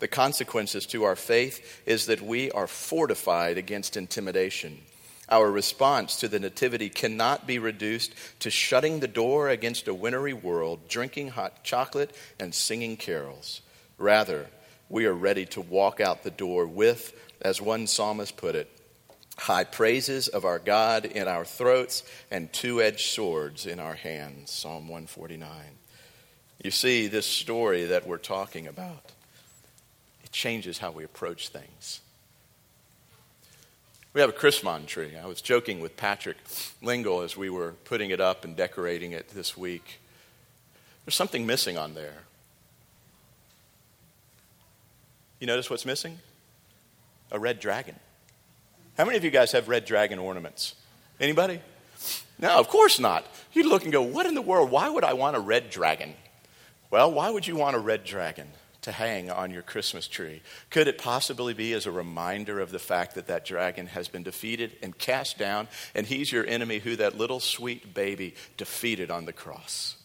The 0.00 0.08
consequences 0.08 0.86
to 0.86 1.04
our 1.04 1.16
faith 1.16 1.82
is 1.86 2.06
that 2.06 2.20
we 2.20 2.50
are 2.50 2.66
fortified 2.66 3.58
against 3.58 3.96
intimidation. 3.96 4.78
Our 5.30 5.50
response 5.50 6.16
to 6.16 6.28
the 6.28 6.40
Nativity 6.40 6.88
cannot 6.88 7.46
be 7.46 7.58
reduced 7.58 8.14
to 8.40 8.50
shutting 8.50 9.00
the 9.00 9.08
door 9.08 9.48
against 9.48 9.88
a 9.88 9.94
wintry 9.94 10.32
world, 10.32 10.88
drinking 10.88 11.28
hot 11.28 11.62
chocolate, 11.62 12.14
and 12.40 12.54
singing 12.54 12.96
carols. 12.96 13.60
Rather, 13.98 14.46
we 14.88 15.04
are 15.04 15.12
ready 15.12 15.44
to 15.46 15.60
walk 15.60 16.00
out 16.00 16.22
the 16.22 16.30
door 16.30 16.66
with, 16.66 17.12
as 17.42 17.60
one 17.60 17.86
psalmist 17.86 18.36
put 18.38 18.54
it, 18.54 18.70
high 19.36 19.64
praises 19.64 20.28
of 20.28 20.44
our 20.44 20.58
God 20.58 21.04
in 21.04 21.28
our 21.28 21.44
throats 21.44 22.02
and 22.30 22.52
two 22.52 22.80
edged 22.80 23.10
swords 23.10 23.66
in 23.66 23.78
our 23.78 23.94
hands. 23.94 24.50
Psalm 24.50 24.88
149. 24.88 25.52
You 26.62 26.70
see, 26.70 27.06
this 27.06 27.26
story 27.26 27.84
that 27.84 28.06
we're 28.06 28.16
talking 28.16 28.66
about, 28.66 29.12
it 30.24 30.32
changes 30.32 30.78
how 30.78 30.90
we 30.90 31.04
approach 31.04 31.50
things. 31.50 32.00
We 34.18 34.22
have 34.22 34.30
a 34.30 34.32
Christmas 34.32 34.84
tree. 34.86 35.16
I 35.16 35.26
was 35.26 35.40
joking 35.40 35.78
with 35.78 35.96
Patrick 35.96 36.38
Lingle 36.82 37.20
as 37.20 37.36
we 37.36 37.50
were 37.50 37.74
putting 37.84 38.10
it 38.10 38.20
up 38.20 38.44
and 38.44 38.56
decorating 38.56 39.12
it 39.12 39.28
this 39.28 39.56
week. 39.56 40.00
There's 41.04 41.14
something 41.14 41.46
missing 41.46 41.78
on 41.78 41.94
there. 41.94 42.24
You 45.38 45.46
notice 45.46 45.70
what's 45.70 45.86
missing? 45.86 46.18
A 47.30 47.38
red 47.38 47.60
dragon. 47.60 47.94
How 48.96 49.04
many 49.04 49.16
of 49.16 49.22
you 49.22 49.30
guys 49.30 49.52
have 49.52 49.68
red 49.68 49.84
dragon 49.84 50.18
ornaments? 50.18 50.74
Anybody? 51.20 51.60
No, 52.40 52.58
of 52.58 52.66
course 52.66 52.98
not. 52.98 53.24
You'd 53.52 53.66
look 53.66 53.84
and 53.84 53.92
go, 53.92 54.02
What 54.02 54.26
in 54.26 54.34
the 54.34 54.42
world? 54.42 54.72
Why 54.72 54.88
would 54.88 55.04
I 55.04 55.12
want 55.12 55.36
a 55.36 55.40
red 55.40 55.70
dragon? 55.70 56.14
Well, 56.90 57.12
why 57.12 57.30
would 57.30 57.46
you 57.46 57.54
want 57.54 57.76
a 57.76 57.78
red 57.78 58.02
dragon? 58.02 58.48
To 58.88 58.92
hang 58.92 59.30
on 59.30 59.50
your 59.50 59.62
Christmas 59.62 60.08
tree? 60.08 60.40
Could 60.70 60.88
it 60.88 60.96
possibly 60.96 61.52
be 61.52 61.74
as 61.74 61.84
a 61.84 61.92
reminder 61.92 62.58
of 62.58 62.70
the 62.70 62.78
fact 62.78 63.14
that 63.16 63.26
that 63.26 63.44
dragon 63.44 63.86
has 63.86 64.08
been 64.08 64.22
defeated 64.22 64.76
and 64.82 64.96
cast 64.96 65.36
down, 65.38 65.68
and 65.94 66.06
he's 66.06 66.32
your 66.32 66.46
enemy 66.46 66.78
who 66.78 66.96
that 66.96 67.18
little 67.18 67.38
sweet 67.38 67.92
baby 67.92 68.34
defeated 68.56 69.10
on 69.10 69.26
the 69.26 69.32
cross? 69.34 69.96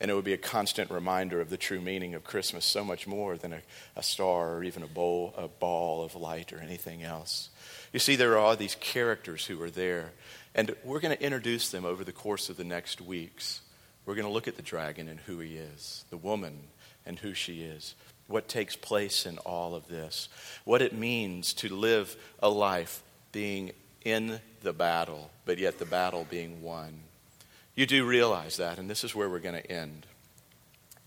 And 0.00 0.10
it 0.10 0.14
would 0.14 0.24
be 0.24 0.32
a 0.32 0.38
constant 0.38 0.90
reminder 0.90 1.40
of 1.40 1.50
the 1.50 1.56
true 1.56 1.80
meaning 1.80 2.14
of 2.14 2.24
Christmas, 2.24 2.64
so 2.64 2.82
much 2.82 3.06
more 3.06 3.36
than 3.36 3.52
a, 3.52 3.60
a 3.94 4.02
star 4.02 4.56
or 4.56 4.64
even 4.64 4.82
a, 4.82 4.88
bowl, 4.88 5.32
a 5.36 5.46
ball 5.46 6.02
of 6.02 6.16
light 6.16 6.52
or 6.52 6.58
anything 6.58 7.04
else. 7.04 7.48
You 7.92 8.00
see, 8.00 8.16
there 8.16 8.32
are 8.32 8.38
all 8.38 8.56
these 8.56 8.76
characters 8.80 9.46
who 9.46 9.62
are 9.62 9.70
there, 9.70 10.10
and 10.54 10.74
we're 10.82 11.00
going 11.00 11.16
to 11.16 11.22
introduce 11.22 11.70
them 11.70 11.84
over 11.84 12.02
the 12.02 12.12
course 12.12 12.50
of 12.50 12.56
the 12.56 12.64
next 12.64 13.00
weeks. 13.00 13.60
We're 14.04 14.16
going 14.16 14.26
to 14.26 14.32
look 14.32 14.48
at 14.48 14.56
the 14.56 14.62
dragon 14.62 15.08
and 15.08 15.20
who 15.20 15.38
he 15.38 15.56
is, 15.56 16.04
the 16.10 16.16
woman 16.16 16.58
and 17.06 17.18
who 17.18 17.34
she 17.34 17.62
is, 17.62 17.94
what 18.26 18.48
takes 18.48 18.76
place 18.76 19.26
in 19.26 19.38
all 19.38 19.74
of 19.74 19.88
this, 19.88 20.28
what 20.64 20.82
it 20.82 20.92
means 20.92 21.52
to 21.54 21.74
live 21.74 22.16
a 22.40 22.48
life 22.48 23.02
being 23.32 23.72
in 24.04 24.40
the 24.62 24.72
battle, 24.72 25.30
but 25.44 25.58
yet 25.58 25.78
the 25.78 25.84
battle 25.84 26.26
being 26.30 26.62
won. 26.62 27.00
You 27.74 27.86
do 27.86 28.04
realize 28.04 28.56
that, 28.58 28.78
and 28.78 28.90
this 28.90 29.04
is 29.04 29.14
where 29.14 29.28
we're 29.28 29.38
going 29.38 29.60
to 29.60 29.72
end. 29.72 30.06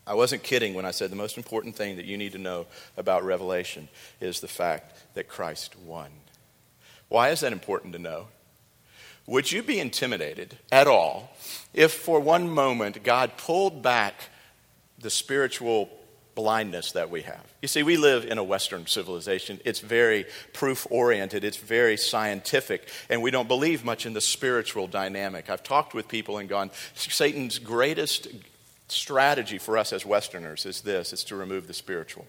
I 0.05 0.15
wasn't 0.15 0.43
kidding 0.43 0.73
when 0.73 0.85
I 0.85 0.91
said 0.91 1.11
the 1.11 1.15
most 1.15 1.37
important 1.37 1.75
thing 1.75 1.95
that 1.95 2.05
you 2.05 2.17
need 2.17 2.33
to 2.33 2.37
know 2.37 2.65
about 2.97 3.23
Revelation 3.23 3.87
is 4.19 4.39
the 4.39 4.47
fact 4.47 5.01
that 5.13 5.29
Christ 5.29 5.77
won. 5.79 6.09
Why 7.07 7.29
is 7.29 7.39
that 7.39 7.53
important 7.53 7.93
to 7.93 7.99
know? 7.99 8.27
Would 9.27 9.51
you 9.51 9.63
be 9.63 9.79
intimidated 9.79 10.57
at 10.71 10.87
all 10.87 11.31
if, 11.73 11.93
for 11.93 12.19
one 12.19 12.49
moment, 12.49 13.03
God 13.03 13.37
pulled 13.37 13.81
back 13.81 14.15
the 15.03 15.09
spiritual 15.09 15.89
blindness 16.35 16.93
that 16.93 17.09
we 17.09 17.21
have? 17.21 17.43
You 17.61 17.67
see, 17.67 17.83
we 17.83 17.97
live 17.97 18.25
in 18.25 18.37
a 18.37 18.43
Western 18.43 18.87
civilization. 18.87 19.59
It's 19.63 19.79
very 19.79 20.25
proof 20.53 20.87
oriented, 20.89 21.43
it's 21.43 21.57
very 21.57 21.97
scientific, 21.97 22.89
and 23.09 23.21
we 23.21 23.31
don't 23.31 23.47
believe 23.47 23.85
much 23.85 24.05
in 24.05 24.13
the 24.13 24.21
spiritual 24.21 24.87
dynamic. 24.87 25.49
I've 25.49 25.63
talked 25.63 25.93
with 25.93 26.07
people 26.07 26.37
and 26.37 26.49
gone, 26.49 26.71
Satan's 26.95 27.59
greatest 27.59 28.27
strategy 28.87 29.57
for 29.57 29.77
us 29.77 29.93
as 29.93 30.05
Westerners 30.05 30.65
is 30.65 30.81
this 30.81 31.13
it's 31.13 31.23
to 31.25 31.35
remove 31.35 31.67
the 31.67 31.73
spiritual. 31.73 32.25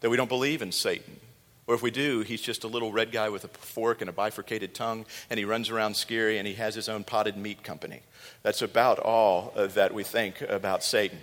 That 0.00 0.10
we 0.10 0.16
don't 0.16 0.28
believe 0.28 0.62
in 0.62 0.72
Satan. 0.72 1.20
Or 1.66 1.74
if 1.74 1.82
we 1.82 1.90
do, 1.90 2.20
he's 2.20 2.40
just 2.40 2.64
a 2.64 2.66
little 2.68 2.92
red 2.92 3.12
guy 3.12 3.28
with 3.28 3.44
a 3.44 3.48
fork 3.48 4.00
and 4.00 4.08
a 4.08 4.12
bifurcated 4.12 4.74
tongue, 4.74 5.04
and 5.28 5.38
he 5.38 5.44
runs 5.44 5.68
around 5.68 5.96
scary 5.96 6.38
and 6.38 6.48
he 6.48 6.54
has 6.54 6.74
his 6.74 6.88
own 6.88 7.04
potted 7.04 7.36
meat 7.36 7.62
company. 7.62 8.00
That's 8.42 8.62
about 8.62 8.98
all 8.98 9.52
uh, 9.54 9.66
that 9.68 9.92
we 9.92 10.02
think 10.02 10.40
about 10.40 10.82
Satan. 10.82 11.18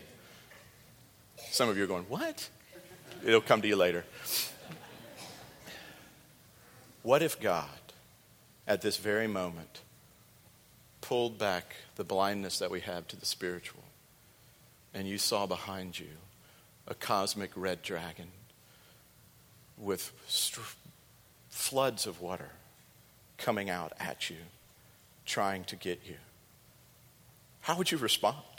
Some 1.55 1.69
of 1.69 1.77
you 1.77 1.85
are 1.85 1.87
going, 1.87 2.03
What? 2.09 2.49
It'll 3.23 3.39
come 3.39 3.61
to 3.61 3.67
you 3.69 3.77
later. 3.77 4.03
What 7.01 7.21
if 7.21 7.39
God, 7.39 7.69
at 8.67 8.81
this 8.81 8.97
very 8.97 9.27
moment, 9.27 9.79
pulled 10.99 11.37
back 11.37 11.77
the 11.95 12.03
blindness 12.03 12.59
that 12.59 12.69
we 12.69 12.81
have 12.81 13.07
to 13.07 13.15
the 13.15 13.25
spiritual, 13.25 13.83
and 14.93 15.07
you 15.07 15.17
saw 15.17 15.45
behind 15.45 15.97
you 15.97 16.09
a 16.89 16.93
cosmic 16.93 17.51
red 17.55 17.81
dragon 17.81 18.27
with 19.77 20.11
st- 20.27 20.75
floods 21.47 22.05
of 22.05 22.19
water 22.19 22.49
coming 23.37 23.69
out 23.69 23.93
at 23.97 24.29
you, 24.29 24.39
trying 25.25 25.63
to 25.63 25.77
get 25.77 26.01
you? 26.05 26.17
How 27.61 27.77
would 27.77 27.93
you 27.93 27.97
respond? 27.97 28.54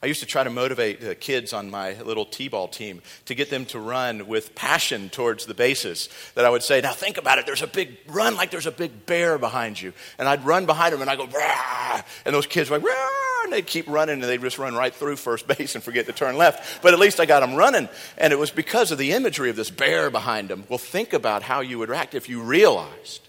I 0.00 0.06
used 0.06 0.20
to 0.20 0.26
try 0.26 0.44
to 0.44 0.50
motivate 0.50 1.00
the 1.00 1.16
kids 1.16 1.52
on 1.52 1.70
my 1.70 2.00
little 2.02 2.24
T 2.24 2.46
ball 2.46 2.68
team 2.68 3.02
to 3.24 3.34
get 3.34 3.50
them 3.50 3.64
to 3.66 3.80
run 3.80 4.28
with 4.28 4.54
passion 4.54 5.08
towards 5.08 5.46
the 5.46 5.54
bases. 5.54 6.08
That 6.36 6.44
I 6.44 6.50
would 6.50 6.62
say, 6.62 6.80
Now 6.80 6.92
think 6.92 7.16
about 7.16 7.38
it, 7.38 7.46
there's 7.46 7.62
a 7.62 7.66
big 7.66 7.98
run 8.06 8.36
like 8.36 8.52
there's 8.52 8.66
a 8.66 8.70
big 8.70 9.06
bear 9.06 9.38
behind 9.38 9.80
you. 9.80 9.92
And 10.16 10.28
I'd 10.28 10.44
run 10.44 10.66
behind 10.66 10.92
them 10.92 11.00
and 11.00 11.10
I'd 11.10 11.18
go, 11.18 11.26
Rah! 11.26 12.02
and 12.24 12.32
those 12.32 12.46
kids 12.46 12.70
were 12.70 12.78
like, 12.78 12.86
Rah! 12.86 13.44
and 13.44 13.52
they'd 13.52 13.66
keep 13.66 13.88
running 13.88 14.14
and 14.14 14.24
they'd 14.24 14.40
just 14.40 14.58
run 14.58 14.76
right 14.76 14.94
through 14.94 15.16
first 15.16 15.48
base 15.48 15.74
and 15.74 15.82
forget 15.82 16.06
to 16.06 16.12
turn 16.12 16.36
left. 16.36 16.80
But 16.80 16.94
at 16.94 17.00
least 17.00 17.18
I 17.18 17.26
got 17.26 17.40
them 17.40 17.56
running. 17.56 17.88
And 18.16 18.32
it 18.32 18.38
was 18.38 18.52
because 18.52 18.92
of 18.92 18.98
the 18.98 19.12
imagery 19.12 19.50
of 19.50 19.56
this 19.56 19.70
bear 19.70 20.10
behind 20.10 20.48
them. 20.48 20.64
Well, 20.68 20.78
think 20.78 21.12
about 21.12 21.42
how 21.42 21.60
you 21.60 21.78
would 21.80 21.88
react 21.88 22.14
if 22.14 22.28
you 22.28 22.40
realized 22.40 23.26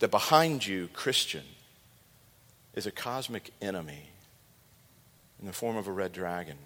that 0.00 0.10
behind 0.10 0.66
you, 0.66 0.88
Christian, 0.92 1.44
is 2.74 2.86
a 2.86 2.90
cosmic 2.90 3.52
enemy 3.62 4.10
in 5.40 5.46
the 5.46 5.52
form 5.52 5.76
of 5.76 5.86
a 5.86 5.92
red 5.92 6.12
dragon 6.12 6.56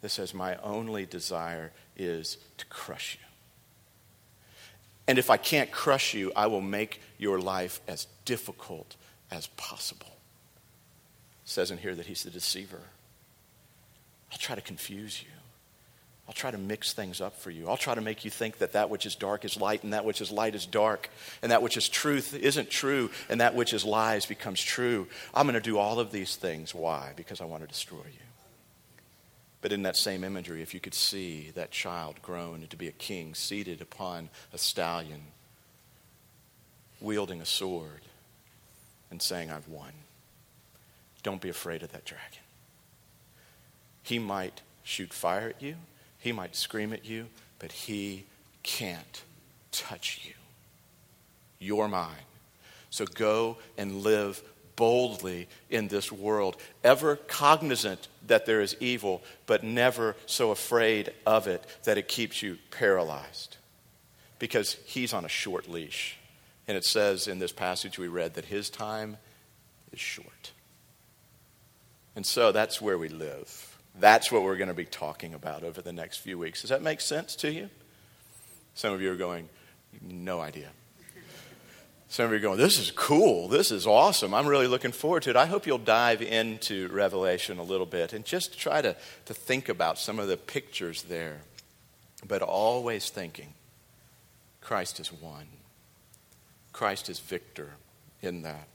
that 0.00 0.10
says, 0.10 0.34
My 0.34 0.56
only 0.56 1.06
desire 1.06 1.72
is 1.96 2.36
to 2.58 2.66
crush 2.66 3.18
you. 3.20 3.26
And 5.06 5.18
if 5.18 5.30
I 5.30 5.36
can't 5.36 5.70
crush 5.70 6.14
you, 6.14 6.32
I 6.36 6.46
will 6.46 6.60
make 6.60 7.00
your 7.18 7.40
life 7.40 7.80
as 7.88 8.06
difficult 8.24 8.96
as 9.30 9.48
possible. 9.48 10.06
It 11.44 11.48
says 11.48 11.70
in 11.70 11.78
here 11.78 11.94
that 11.94 12.06
he's 12.06 12.22
the 12.22 12.30
deceiver. 12.30 12.82
I'll 14.30 14.38
try 14.38 14.54
to 14.54 14.60
confuse 14.60 15.22
you. 15.22 15.39
I'll 16.30 16.34
try 16.34 16.52
to 16.52 16.58
mix 16.58 16.92
things 16.92 17.20
up 17.20 17.34
for 17.40 17.50
you. 17.50 17.68
I'll 17.68 17.76
try 17.76 17.96
to 17.96 18.00
make 18.00 18.24
you 18.24 18.30
think 18.30 18.58
that 18.58 18.74
that 18.74 18.88
which 18.88 19.04
is 19.04 19.16
dark 19.16 19.44
is 19.44 19.60
light 19.60 19.82
and 19.82 19.94
that 19.94 20.04
which 20.04 20.20
is 20.20 20.30
light 20.30 20.54
is 20.54 20.64
dark 20.64 21.10
and 21.42 21.50
that 21.50 21.60
which 21.60 21.76
is 21.76 21.88
truth 21.88 22.34
isn't 22.34 22.70
true 22.70 23.10
and 23.28 23.40
that 23.40 23.56
which 23.56 23.72
is 23.72 23.84
lies 23.84 24.26
becomes 24.26 24.62
true. 24.62 25.08
I'm 25.34 25.44
going 25.48 25.54
to 25.54 25.60
do 25.60 25.76
all 25.76 25.98
of 25.98 26.12
these 26.12 26.36
things. 26.36 26.72
Why? 26.72 27.14
Because 27.16 27.40
I 27.40 27.46
want 27.46 27.64
to 27.64 27.66
destroy 27.66 27.96
you. 27.96 28.24
But 29.60 29.72
in 29.72 29.82
that 29.82 29.96
same 29.96 30.22
imagery, 30.22 30.62
if 30.62 30.72
you 30.72 30.78
could 30.78 30.94
see 30.94 31.50
that 31.56 31.72
child 31.72 32.22
grown 32.22 32.64
to 32.70 32.76
be 32.76 32.86
a 32.86 32.92
king 32.92 33.34
seated 33.34 33.80
upon 33.80 34.28
a 34.52 34.58
stallion, 34.58 35.22
wielding 37.00 37.40
a 37.40 37.44
sword, 37.44 38.02
and 39.10 39.20
saying, 39.20 39.50
I've 39.50 39.66
won, 39.66 39.90
don't 41.24 41.40
be 41.40 41.48
afraid 41.48 41.82
of 41.82 41.90
that 41.90 42.04
dragon. 42.04 42.38
He 44.04 44.20
might 44.20 44.60
shoot 44.84 45.12
fire 45.12 45.48
at 45.48 45.60
you. 45.60 45.74
He 46.20 46.32
might 46.32 46.54
scream 46.54 46.92
at 46.92 47.04
you, 47.04 47.26
but 47.58 47.72
he 47.72 48.24
can't 48.62 49.22
touch 49.72 50.20
you. 50.24 50.34
You're 51.58 51.88
mine. 51.88 52.14
So 52.90 53.04
go 53.06 53.56
and 53.76 54.02
live 54.02 54.42
boldly 54.76 55.48
in 55.68 55.88
this 55.88 56.10
world, 56.10 56.56
ever 56.82 57.16
cognizant 57.16 58.08
that 58.26 58.46
there 58.46 58.60
is 58.60 58.76
evil, 58.80 59.22
but 59.46 59.62
never 59.62 60.16
so 60.26 60.50
afraid 60.50 61.12
of 61.26 61.46
it 61.46 61.64
that 61.84 61.98
it 61.98 62.08
keeps 62.08 62.42
you 62.42 62.56
paralyzed. 62.70 63.56
Because 64.38 64.78
he's 64.86 65.12
on 65.12 65.24
a 65.24 65.28
short 65.28 65.68
leash. 65.68 66.16
And 66.66 66.76
it 66.76 66.84
says 66.84 67.28
in 67.28 67.38
this 67.38 67.52
passage 67.52 67.98
we 67.98 68.08
read 68.08 68.34
that 68.34 68.46
his 68.46 68.70
time 68.70 69.18
is 69.92 70.00
short. 70.00 70.52
And 72.16 72.24
so 72.24 72.52
that's 72.52 72.80
where 72.80 72.96
we 72.96 73.08
live. 73.08 73.78
That's 73.98 74.30
what 74.30 74.42
we're 74.42 74.56
going 74.56 74.68
to 74.68 74.74
be 74.74 74.84
talking 74.84 75.34
about 75.34 75.64
over 75.64 75.82
the 75.82 75.92
next 75.92 76.18
few 76.18 76.38
weeks. 76.38 76.60
Does 76.62 76.70
that 76.70 76.82
make 76.82 77.00
sense 77.00 77.36
to 77.36 77.52
you? 77.52 77.68
Some 78.74 78.94
of 78.94 79.02
you 79.02 79.12
are 79.12 79.16
going, 79.16 79.48
no 80.00 80.40
idea. 80.40 80.68
Some 82.08 82.24
of 82.24 82.32
you 82.32 82.38
are 82.38 82.40
going, 82.40 82.58
this 82.58 82.78
is 82.78 82.90
cool. 82.90 83.46
This 83.46 83.70
is 83.70 83.86
awesome. 83.86 84.34
I'm 84.34 84.46
really 84.46 84.66
looking 84.66 84.90
forward 84.90 85.22
to 85.24 85.30
it. 85.30 85.36
I 85.36 85.46
hope 85.46 85.66
you'll 85.66 85.78
dive 85.78 86.22
into 86.22 86.88
Revelation 86.88 87.58
a 87.58 87.62
little 87.62 87.86
bit 87.86 88.12
and 88.12 88.24
just 88.24 88.58
try 88.58 88.82
to, 88.82 88.96
to 89.26 89.34
think 89.34 89.68
about 89.68 89.96
some 89.96 90.18
of 90.18 90.26
the 90.26 90.36
pictures 90.36 91.02
there. 91.04 91.38
But 92.26 92.42
always 92.42 93.10
thinking 93.10 93.54
Christ 94.60 94.98
is 94.98 95.12
one, 95.12 95.46
Christ 96.72 97.08
is 97.08 97.20
victor 97.20 97.74
in 98.22 98.42
that. 98.42 98.66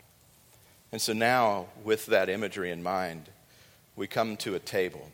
And 0.91 1.01
so 1.01 1.11
now, 1.11 1.67
with 1.83 2.05
that 2.05 2.29
imagery 2.29 2.71
in 2.71 2.81
mind, 2.81 3.29
we 3.95 4.07
come 4.07 4.37
to 4.37 4.55
a 4.55 4.59
table. 4.59 5.09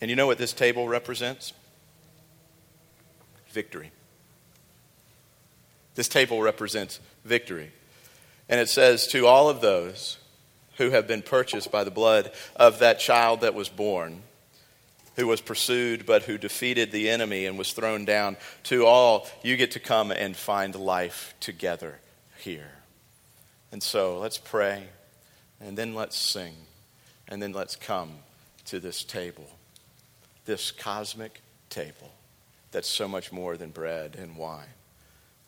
And 0.00 0.10
you 0.10 0.16
know 0.16 0.26
what 0.26 0.38
this 0.38 0.52
table 0.52 0.88
represents? 0.88 1.52
Victory. 3.50 3.90
This 5.94 6.08
table 6.08 6.42
represents 6.42 7.00
victory. 7.24 7.70
And 8.48 8.60
it 8.60 8.68
says, 8.68 9.06
To 9.08 9.26
all 9.26 9.48
of 9.48 9.60
those 9.60 10.18
who 10.76 10.90
have 10.90 11.06
been 11.06 11.22
purchased 11.22 11.70
by 11.70 11.84
the 11.84 11.90
blood 11.90 12.32
of 12.56 12.80
that 12.80 12.98
child 12.98 13.42
that 13.42 13.54
was 13.54 13.68
born, 13.68 14.22
who 15.16 15.26
was 15.26 15.40
pursued 15.40 16.04
but 16.04 16.24
who 16.24 16.36
defeated 16.36 16.90
the 16.90 17.08
enemy 17.08 17.46
and 17.46 17.56
was 17.56 17.72
thrown 17.72 18.04
down, 18.04 18.36
to 18.64 18.84
all, 18.84 19.28
you 19.42 19.56
get 19.56 19.70
to 19.72 19.80
come 19.80 20.10
and 20.10 20.36
find 20.36 20.74
life 20.74 21.34
together 21.40 22.00
here. 22.38 22.72
And 23.70 23.82
so 23.82 24.18
let's 24.18 24.38
pray 24.38 24.88
and 25.60 25.78
then 25.78 25.94
let's 25.94 26.16
sing. 26.16 26.54
And 27.28 27.42
then 27.42 27.52
let's 27.52 27.76
come 27.76 28.10
to 28.66 28.80
this 28.80 29.02
table, 29.04 29.48
this 30.44 30.70
cosmic 30.70 31.40
table 31.70 32.10
that's 32.70 32.88
so 32.88 33.08
much 33.08 33.32
more 33.32 33.56
than 33.56 33.70
bread 33.70 34.16
and 34.18 34.36
wine, 34.36 34.66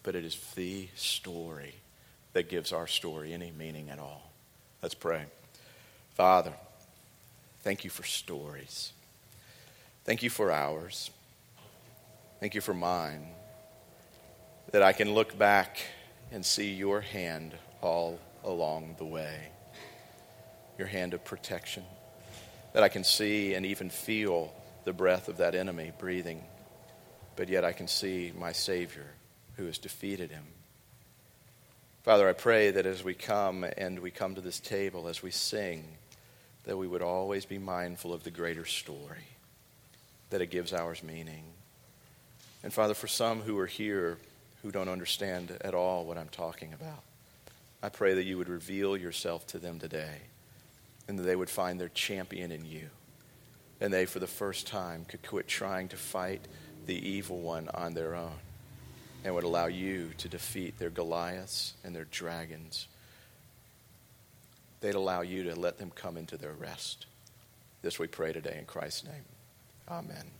but 0.03 0.15
it 0.15 0.25
is 0.25 0.37
the 0.55 0.89
story 0.95 1.75
that 2.33 2.49
gives 2.49 2.73
our 2.73 2.87
story 2.87 3.33
any 3.33 3.51
meaning 3.51 3.91
at 3.91 3.99
all. 3.99 4.31
Let's 4.83 4.95
pray. 4.95 5.25
Father, 6.15 6.53
thank 7.63 7.85
you 7.85 7.91
for 7.91 8.05
stories. 8.05 8.93
Thank 10.05 10.23
you 10.23 10.31
for 10.31 10.53
ours. 10.53 11.11
Thank 12.41 12.55
you 12.55 12.61
for 12.61 12.75
mine. 12.75 13.27
That 14.73 14.83
I 14.83 14.93
can 14.93 15.15
look 15.15 15.39
back 15.39 15.79
and 16.31 16.45
see 16.45 16.73
your 16.73 17.01
hand 17.01 17.55
all 17.81 18.19
along 18.45 18.97
the 18.99 19.05
way 19.05 19.49
your 20.79 20.89
hand 20.89 21.15
of 21.15 21.25
protection, 21.25 21.85
that 22.73 22.83
I 22.83 22.89
can 22.89 23.05
see 23.05 23.55
and 23.55 23.65
even 23.67 23.91
feel 23.91 24.53
the 24.85 24.93
breath 24.93 25.29
of 25.29 25.39
that 25.39 25.55
enemy 25.55 25.93
breathing, 25.99 26.43
but 27.35 27.49
yet 27.49 27.65
I 27.65 27.73
can 27.73 27.89
see 27.89 28.33
my 28.39 28.53
Savior 28.53 29.07
who 29.57 29.67
has 29.67 29.79
defeated 29.79 30.31
him. 30.31 30.45
Father, 32.03 32.29
I 32.29 32.35
pray 32.35 32.71
that 32.71 32.87
as 32.87 33.03
we 33.03 33.15
come 33.15 33.65
and 33.77 33.99
we 33.99 34.11
come 34.11 34.37
to 34.37 34.41
this 34.41 34.61
table, 34.61 35.09
as 35.09 35.23
we 35.23 35.33
sing, 35.33 35.85
that 36.65 36.77
we 36.77 36.87
would 36.87 37.03
always 37.03 37.45
be 37.45 37.59
mindful 37.59 38.13
of 38.13 38.23
the 38.23 38.31
greater 38.31 38.65
story, 38.65 39.27
that 40.31 40.41
it 40.41 40.51
gives 40.51 40.73
ours 40.73 41.03
meaning. 41.03 41.43
And 42.63 42.73
Father, 42.73 42.95
for 42.95 43.09
some 43.09 43.41
who 43.41 43.59
are 43.59 43.67
here 43.67 44.19
who 44.63 44.71
don't 44.71 44.89
understand 44.89 45.57
at 45.63 45.75
all 45.75 46.05
what 46.05 46.19
I'm 46.19 46.29
talking 46.29 46.73
about, 46.73 47.03
I 47.83 47.89
pray 47.89 48.15
that 48.15 48.25
you 48.25 48.39
would 48.39 48.49
reveal 48.49 48.97
yourself 48.97 49.47
to 49.49 49.59
them 49.59 49.79
today 49.79 50.21
and 51.09 51.19
that 51.19 51.23
they 51.23 51.37
would 51.37 51.51
find 51.51 51.81
their 51.81 51.89
champion 51.89 52.51
in 52.51 52.65
you. 52.65 52.89
And 53.81 53.93
they, 53.93 54.07
for 54.07 54.19
the 54.19 54.27
first 54.27 54.67
time, 54.67 55.05
could 55.05 55.23
quit 55.23 55.47
trying 55.47 55.89
to 55.89 55.97
fight 55.97 56.47
the 56.87 57.09
evil 57.09 57.41
one 57.41 57.69
on 57.75 57.95
their 57.95 58.15
own 58.15 58.39
and 59.25 59.35
would 59.35 59.45
allow 59.45 59.67
you 59.67 60.11
to 60.19 60.29
defeat 60.29 60.79
their 60.79 60.91
Goliaths 60.91 61.75
and 61.85 61.95
their 61.95 62.05
dragons. 62.05 62.89
They'd 64.81 64.95
allow 64.95 65.23
you 65.23 65.45
to 65.45 65.55
let 65.55 65.79
them 65.79 65.91
come 65.91 66.17
into 66.17 66.37
their 66.37 66.53
rest. 66.53 67.07
This 67.83 67.99
we 67.99 68.07
pray 68.07 68.33
today 68.33 68.57
in 68.59 68.67
Christ's 68.67 69.05
name. 69.05 69.25
Amen. 69.89 70.31